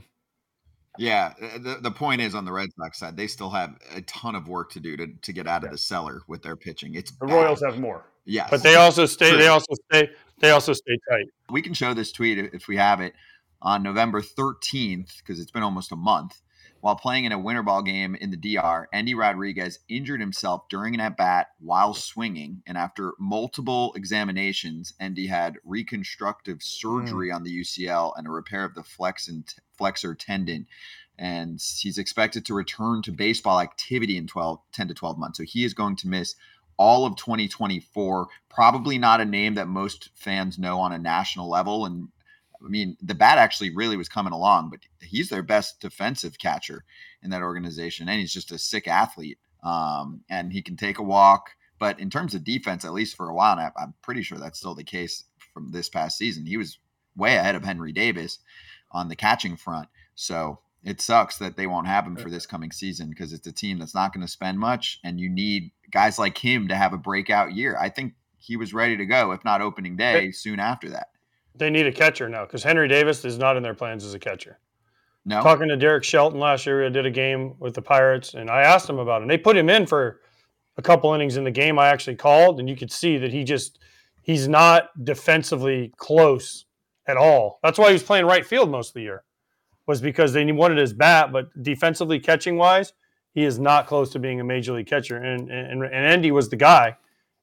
[0.99, 4.03] Yeah, uh, the, the point is on the Red Sox side, they still have a
[4.03, 6.95] ton of work to do to, to get out of the cellar with their pitching.
[6.95, 7.35] It's the bad.
[7.35, 8.05] Royals have more.
[8.25, 9.31] Yes, but they also stay.
[9.31, 9.39] True.
[9.39, 10.11] They also stay.
[10.41, 11.27] They also stay tight.
[11.51, 13.15] We can show this tweet if we have it
[13.63, 16.41] on November 13th because it's been almost a month.
[16.81, 20.95] While playing in a winter ball game in the DR, Endy Rodriguez injured himself during
[20.95, 22.63] an at bat while swinging.
[22.67, 27.35] And after multiple examinations, Endy had reconstructive surgery mm.
[27.35, 30.67] on the UCL and a repair of the flex and t- flexor tendon.
[31.19, 35.37] And he's expected to return to baseball activity in 12, 10 to 12 months.
[35.37, 36.35] So he is going to miss
[36.79, 38.29] all of 2024.
[38.49, 41.85] Probably not a name that most fans know on a national level.
[41.85, 42.09] And
[42.65, 46.85] I mean, the bat actually really was coming along, but he's their best defensive catcher
[47.23, 49.39] in that organization, and he's just a sick athlete.
[49.63, 51.51] Um, and he can take a walk.
[51.79, 54.59] But in terms of defense, at least for a while, and I'm pretty sure that's
[54.59, 56.47] still the case from this past season.
[56.47, 56.79] He was
[57.17, 58.39] way ahead of Henry Davis
[58.93, 59.89] on the catching front.
[60.15, 63.53] So it sucks that they won't have him for this coming season because it's a
[63.53, 66.93] team that's not going to spend much, and you need guys like him to have
[66.93, 67.77] a breakout year.
[67.79, 71.09] I think he was ready to go, if not opening day, soon after that.
[71.61, 74.19] They need a catcher now because Henry Davis is not in their plans as a
[74.19, 74.59] catcher.
[75.27, 75.43] No.
[75.43, 78.63] Talking to Derek Shelton last year, I did a game with the Pirates, and I
[78.63, 79.25] asked him about it.
[79.25, 80.21] And they put him in for
[80.79, 81.79] a couple innings in the game.
[81.79, 83.79] I actually called, and you could see that he just
[84.23, 86.65] he's not defensively close
[87.07, 87.61] at all.
[87.63, 89.25] That's why he was playing right field most of the year,
[89.87, 92.95] was because they wanted his bat, but defensively catching wise,
[93.35, 95.19] he is not close to being a major league catcher.
[95.19, 96.97] And and, and Endy was the guy,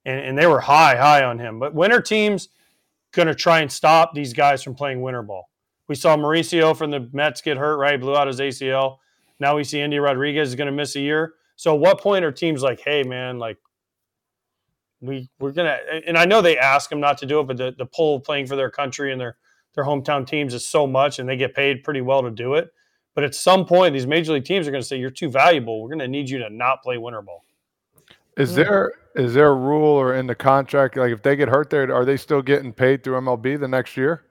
[0.04, 1.60] and, and they were high high on him.
[1.60, 2.50] But winter teams
[3.18, 5.50] going to try and stop these guys from playing winter ball.
[5.90, 8.00] We saw Mauricio from the Mets get hurt, right?
[8.00, 9.00] Blew out his ACL.
[9.40, 11.34] Now we see Endy Rodriguez is going to miss a year.
[11.56, 13.58] So, at what point are teams like, hey, man, like,
[15.00, 17.76] we we're gonna and I know they ask them not to do it, but the,
[17.78, 19.38] the pull playing for their country and their
[19.76, 22.72] their hometown teams is so much and they get paid pretty well to do it.
[23.14, 25.82] But at some point, these major league teams are going to say, You're too valuable.
[25.82, 27.44] We're going to need you to not play winter ball.
[28.38, 28.56] Is hmm.
[28.58, 31.94] there is there a rule or in the contract like if they get hurt there,
[31.94, 34.24] are they still getting paid through MLB the next year?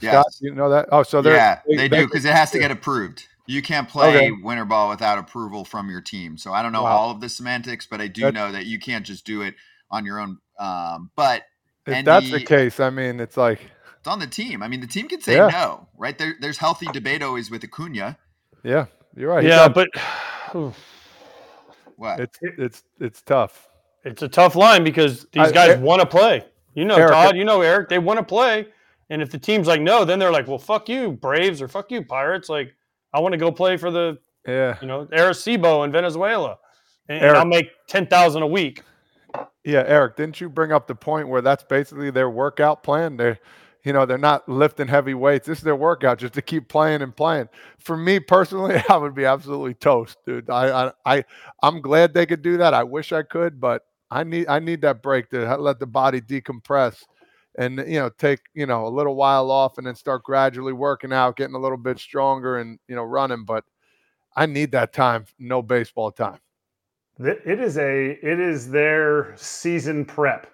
[0.00, 0.12] Yes.
[0.12, 0.88] Scott, you know that?
[0.92, 3.26] Oh, so they're yeah, they, do because it has to get approved.
[3.46, 4.30] You can't play Okay.
[4.32, 6.36] winter ball without approval from your team.
[6.36, 6.96] So I don't know Wow.
[6.96, 9.54] all of the semantics, but I do That- know that you can't just do it
[9.90, 10.38] on your own.
[10.58, 11.44] Um, but
[11.86, 13.60] If that's the case, I mean, it's like,
[13.98, 14.62] it's on the team.
[14.62, 15.46] I mean, the team can say Yeah.
[15.48, 16.18] no, right?
[16.18, 18.18] There, there's healthy debate always with Acuna.
[18.64, 19.44] yeah, you're right.
[19.44, 19.88] Yeah, got- but
[21.96, 22.20] What?
[22.20, 23.68] it's it's it's tough.
[24.04, 26.44] it's a tough line because these I- guys want to play.
[26.74, 28.66] You know, Eric, Todd, you know, Eric, they want to play.
[29.08, 31.90] And if the team's like, no, then they're like, well, fuck you, Braves, or fuck
[31.90, 32.48] you, Pirates.
[32.50, 32.74] Like,
[33.14, 36.58] I want to go play for the, Yeah, you know, Arecibo in Venezuela.
[37.08, 38.82] And, and I'll make 10000 a week.
[39.64, 39.84] yeah.
[39.86, 43.16] Eric, didn't you bring up the point where that's basically their workout plan?
[43.16, 43.38] They,
[43.86, 45.46] you know, they're not lifting heavy weights.
[45.46, 47.48] This is their workout just to keep playing and playing.
[47.78, 50.50] For me personally, I would be absolutely toast, dude.
[50.50, 51.24] I I, I
[51.62, 52.74] I'm glad they could do that.
[52.74, 56.20] I wish I could, but I need I need that break to let the body
[56.20, 57.04] decompress
[57.56, 61.12] and you know take you know a little while off and then start gradually working
[61.12, 63.44] out, getting a little bit stronger and you know running.
[63.44, 63.62] But
[64.34, 66.40] I need that time, no baseball time.
[67.20, 70.48] It is a it is their season prep.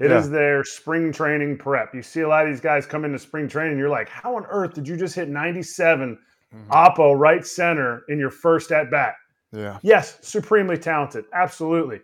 [0.00, 0.32] It is Yeah.
[0.32, 1.94] their spring training prep.
[1.94, 3.78] You see a lot of these guys come into spring training.
[3.78, 6.18] You're like, how on earth did you just hit 97
[6.54, 6.70] mm-hmm.
[6.70, 9.14] oppo right center in your first at bat?
[9.52, 9.78] Yeah.
[9.82, 12.00] Yes, supremely talented, absolutely.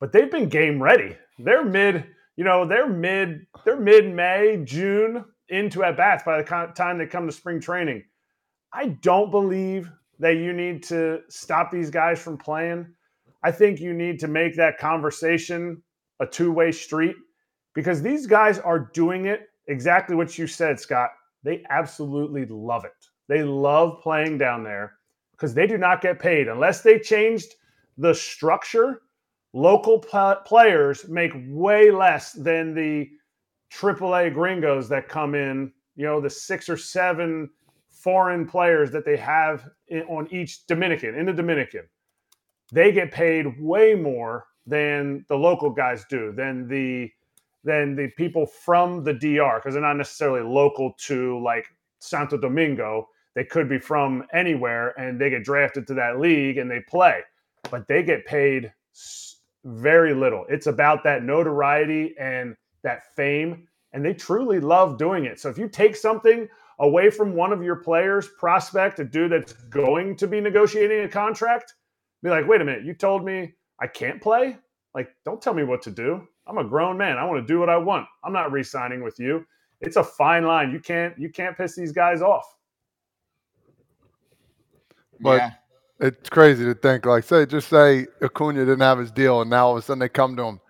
[0.00, 1.16] But they've been game ready.
[1.38, 2.06] They're mid,
[2.36, 7.06] you know, they're mid, they're mid May, June into at bats by the time they
[7.06, 8.02] come to spring training.
[8.72, 9.90] I don't believe
[10.20, 12.86] that you need to stop these guys from playing.
[13.42, 15.82] I think you need to make that conversation
[16.20, 17.16] a two way street
[17.74, 21.10] because these guys are doing it exactly what you said, Scott.
[21.42, 22.92] They absolutely love it.
[23.28, 24.94] They love playing down there
[25.32, 27.54] because they do not get paid unless they changed
[27.96, 29.02] the structure.
[29.52, 33.08] Local pl- players make way less than the
[33.72, 35.72] AAA gringos that come in.
[35.96, 37.50] You know, the six or seven
[37.88, 41.88] foreign players that they have in, on each Dominican in the Dominican.
[42.72, 47.10] They get paid way more than the local guys do, than the
[47.62, 51.66] than the people from the DR because they're not necessarily local to like
[51.98, 53.08] Santo Domingo.
[53.34, 57.20] They could be from anywhere and they get drafted to that league and they play,
[57.70, 58.72] but they get paid
[59.64, 60.46] very little.
[60.48, 65.38] It's about that notoriety and that fame, and they truly love doing it.
[65.38, 66.48] So if you take something
[66.78, 71.08] away from one of your players, prospect, a dude that's going to be negotiating a
[71.08, 71.74] contract,
[72.22, 74.56] be like, wait a minute, you told me I can't play?
[74.94, 76.26] Like, don't tell me what to do.
[76.46, 77.16] I'm a grown man.
[77.16, 78.06] I want to do what I want.
[78.24, 79.46] I'm not re-signing with you.
[79.80, 80.72] It's a fine line.
[80.72, 82.44] You can't you can't piss these guys off.
[85.20, 85.50] But- yeah.
[86.02, 89.66] It's crazy to think like say just say Acuna didn't have his deal and now
[89.66, 90.60] all of a sudden they come to him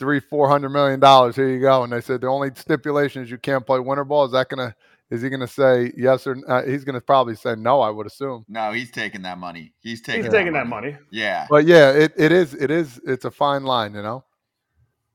[0.00, 3.30] three four hundred million dollars here you go and they said the only stipulation is
[3.30, 4.74] you can't play winter ball is that gonna
[5.12, 8.44] is he gonna say yes or uh, he's gonna probably say no I would assume
[8.48, 9.72] No, he's taking that money.
[9.80, 10.22] He's taking.
[10.22, 10.96] He's that taking that money.
[11.10, 11.46] Yeah.
[11.50, 14.24] but yeah it, it is it is it's a fine line you know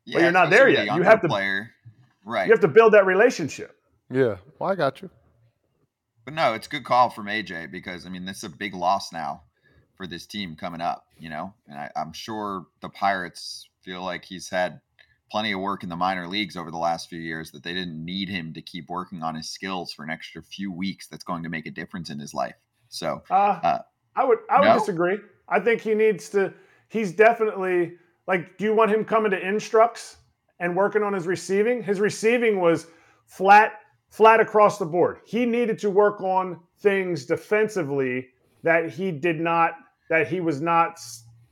[0.06, 0.86] yeah but you're not there yet.
[0.96, 1.72] You have to- player.
[2.24, 2.46] Right.
[2.48, 3.76] You have to build that relationship.
[4.12, 5.10] yeah well I got you
[6.26, 8.74] But no, it's a good call from AJ because I mean this is a big
[8.74, 9.44] loss now
[9.96, 14.24] for this team coming up, you know, and I, I'm sure the Pirates feel like
[14.26, 14.80] he's had
[15.30, 18.04] plenty of work in the minor leagues over the last few years that they didn't
[18.04, 21.08] need him to keep working on his skills for an extra few weeks.
[21.08, 22.56] That's going to make a difference in his life.
[22.90, 23.80] So Uh, Uh,
[24.16, 24.80] I would I would no?
[24.80, 25.20] disagree.
[25.50, 26.54] I think he needs to.
[26.90, 27.94] He's definitely
[28.28, 28.58] like.
[28.58, 30.18] Do you want him coming to instructs
[30.60, 31.84] and working on his receiving?
[31.84, 32.88] His receiving was
[33.26, 33.74] flat
[34.10, 35.20] flat across the board.
[35.26, 38.30] He needed to work on things defensively
[38.64, 39.74] that he did not
[40.10, 41.00] that he was not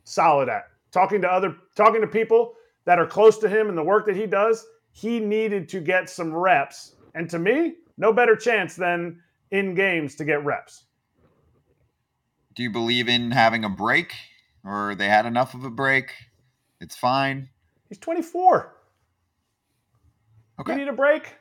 [0.06, 0.68] solid at.
[0.92, 2.54] Talking to other talking to people
[2.86, 6.10] that are close to him and the work that he does, he needed to get
[6.10, 6.96] some reps.
[7.16, 9.22] And to me, no better chance than
[9.52, 10.86] in games to get reps.
[12.56, 14.14] do you believe in having a break
[14.64, 16.12] or they had enough of a break?
[16.82, 17.50] It's fine.
[17.90, 18.76] He's 24.
[20.60, 20.74] Okay.
[20.74, 21.36] You need a break?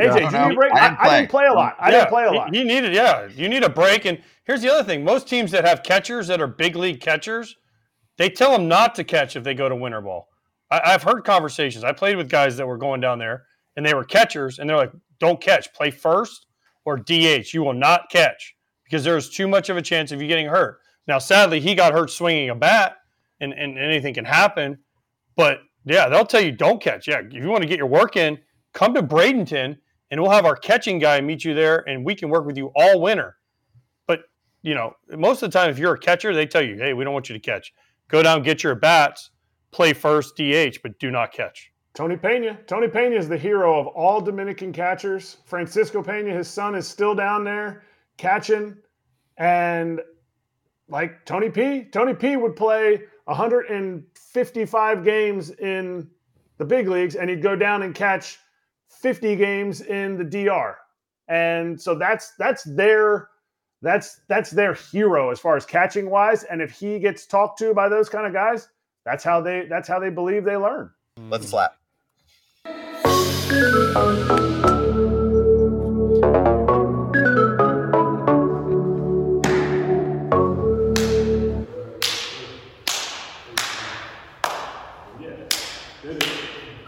[0.00, 0.48] AJ, I do you know.
[0.48, 0.72] need a break?
[0.72, 1.30] I I, didn't I didn't play.
[1.30, 1.76] play a lot.
[1.80, 2.52] I Yeah, didn't play a lot.
[2.52, 4.06] He needed, yeah, you need a break.
[4.06, 7.56] And here's the other thing: most teams that have catchers that are big league catchers,
[8.18, 10.29] they tell them not to catch if they go to winter ball.
[10.70, 11.84] I, I've heard conversations.
[11.84, 13.44] I played with guys that were going down there,
[13.76, 16.46] and they were catchers, and they're like, "Don't catch, play first
[16.84, 17.52] or DH.
[17.52, 18.54] You will not catch
[18.84, 21.74] because there is too much of a chance of you getting hurt." Now, sadly, he
[21.74, 22.96] got hurt swinging a bat,
[23.40, 24.78] and, and anything can happen.
[25.36, 27.08] But yeah, they'll tell you don't catch.
[27.08, 28.38] Yeah, if you want to get your work in,
[28.72, 29.76] come to Bradenton
[30.10, 32.72] and we'll have our catching guy meet you there, and we can work with you
[32.74, 33.36] all winter.
[34.06, 34.20] But
[34.62, 37.04] you know, most of the time, if you're a catcher, they tell you, "Hey, we
[37.04, 37.72] don't want you to catch.
[38.08, 39.30] Go down, get your bats,
[39.70, 42.58] play first DH, but do not catch." Tony Pena.
[42.66, 45.38] Tony Pena is the hero of all Dominican catchers.
[45.44, 47.82] Francisco Pena, his son, is still down there
[48.16, 48.76] catching.
[49.38, 50.00] And
[50.88, 56.08] like Tony P, Tony P would play 155 games in
[56.58, 58.38] the big leagues and he'd go down and catch
[58.88, 60.76] 50 games in the DR.
[61.28, 63.28] And so that's that's their
[63.82, 66.44] that's that's their hero as far as catching wise.
[66.44, 68.68] And if he gets talked to by those kind of guys,
[69.10, 70.88] that's how they that's how they believe they learn.
[71.18, 71.74] Let's slap.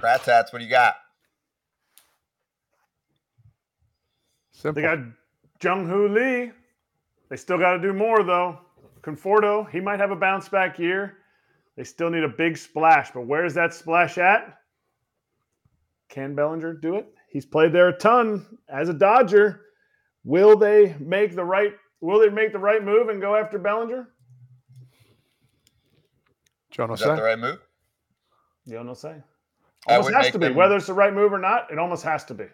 [0.01, 0.95] Kratz hats, what do you got?
[4.53, 4.81] Simple.
[4.81, 4.99] They got
[5.61, 6.53] Jung Hoo Lee.
[7.29, 8.61] They still got to do more though.
[9.01, 11.17] Conforto, he might have a bounce back year.
[11.77, 14.59] They still need a big splash, but where's that splash at?
[16.09, 17.07] Can Bellinger do it?
[17.31, 19.63] He's played there a ton as a Dodger.
[20.25, 21.73] Will they make the right?
[22.03, 24.09] Will they make the right move and go after Bellinger?
[26.71, 27.59] John Is that the right move?
[28.67, 28.95] You don't know.
[28.95, 29.17] Say
[29.89, 30.47] I almost has to be.
[30.49, 32.45] them- Whether it's the right move or not, it almost has to be.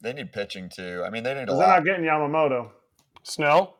[0.00, 1.02] They need pitching too.
[1.06, 2.70] I mean, they need a Because they're not getting Yamamoto.
[3.22, 3.78] Snell.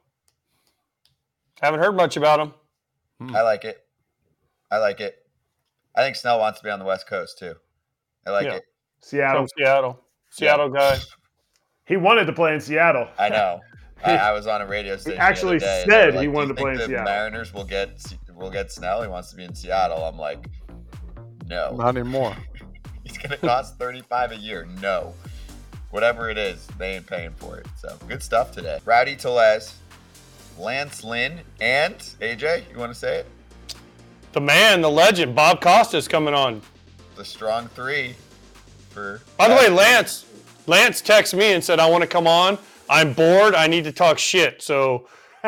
[1.60, 2.54] Haven't heard much about him.
[3.34, 3.83] I like it.
[4.74, 5.16] I like it.
[5.96, 7.54] I think Snell wants to be on the West Coast too.
[8.26, 8.54] I like Yeah.
[8.54, 8.64] it.
[9.00, 9.42] Seattle.
[9.42, 10.00] From Seattle.
[10.30, 10.98] Seattle guy.
[11.86, 13.06] He wanted to play in Seattle.
[13.18, 13.60] I know.
[14.04, 15.16] I, I was on a radio station.
[15.18, 16.78] the other actually day, and they were said he like, "Do wanted to play in
[16.78, 19.00] the Seattle." Mariners will get will get Snell.
[19.02, 20.02] He wants to be in Seattle.
[20.04, 20.48] I'm like,
[21.46, 21.76] no.
[21.76, 22.36] Not anymore.
[23.04, 24.66] He's gonna cost 35 a year.
[24.82, 25.14] No.
[25.90, 27.66] Whatever it is, they ain't paying for it.
[27.78, 28.80] So good stuff today.
[28.84, 29.76] Rowdy Tellez,
[30.58, 32.64] Lance Lynn, and AJ.
[32.72, 33.26] You want to say it?
[34.34, 36.60] The man, the legend, Bob Costas coming on.
[37.14, 38.16] The strong three
[38.90, 39.20] for.
[39.38, 40.26] By the way, Lance,
[40.66, 42.58] Lance texted me and said, I want to come on.
[42.90, 43.54] I'm bored.
[43.54, 44.60] I need to talk shit.
[44.60, 45.06] So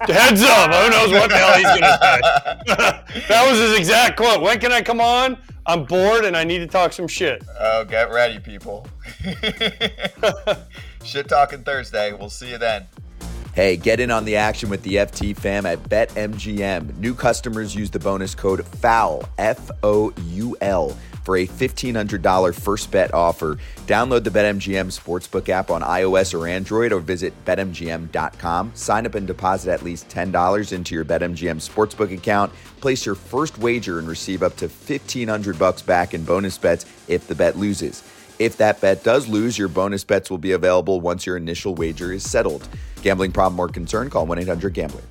[0.00, 0.72] heads up.
[0.72, 3.20] Who knows what the hell he's going to say?
[3.28, 4.40] that was his exact quote.
[4.40, 5.36] When can I come on?
[5.66, 7.44] I'm bored and I need to talk some shit.
[7.60, 8.86] Oh, get ready, people.
[11.04, 12.14] Shit talking Thursday.
[12.14, 12.86] We'll see you then.
[13.54, 16.96] Hey, get in on the action with the FT fam at BetMGM.
[16.96, 22.90] New customers use the bonus code FOUL, F O U L, for a $1,500 first
[22.90, 23.58] bet offer.
[23.86, 28.70] Download the BetMGM Sportsbook app on iOS or Android or visit BetMGM.com.
[28.74, 32.50] Sign up and deposit at least $10 into your BetMGM Sportsbook account.
[32.80, 37.26] Place your first wager and receive up to 1500 bucks back in bonus bets if
[37.26, 38.02] the bet loses.
[38.38, 42.12] If that bet does lose, your bonus bets will be available once your initial wager
[42.12, 42.66] is settled.
[43.02, 44.08] Gambling problem or concern?
[44.08, 45.02] Call 1 800 Gambler.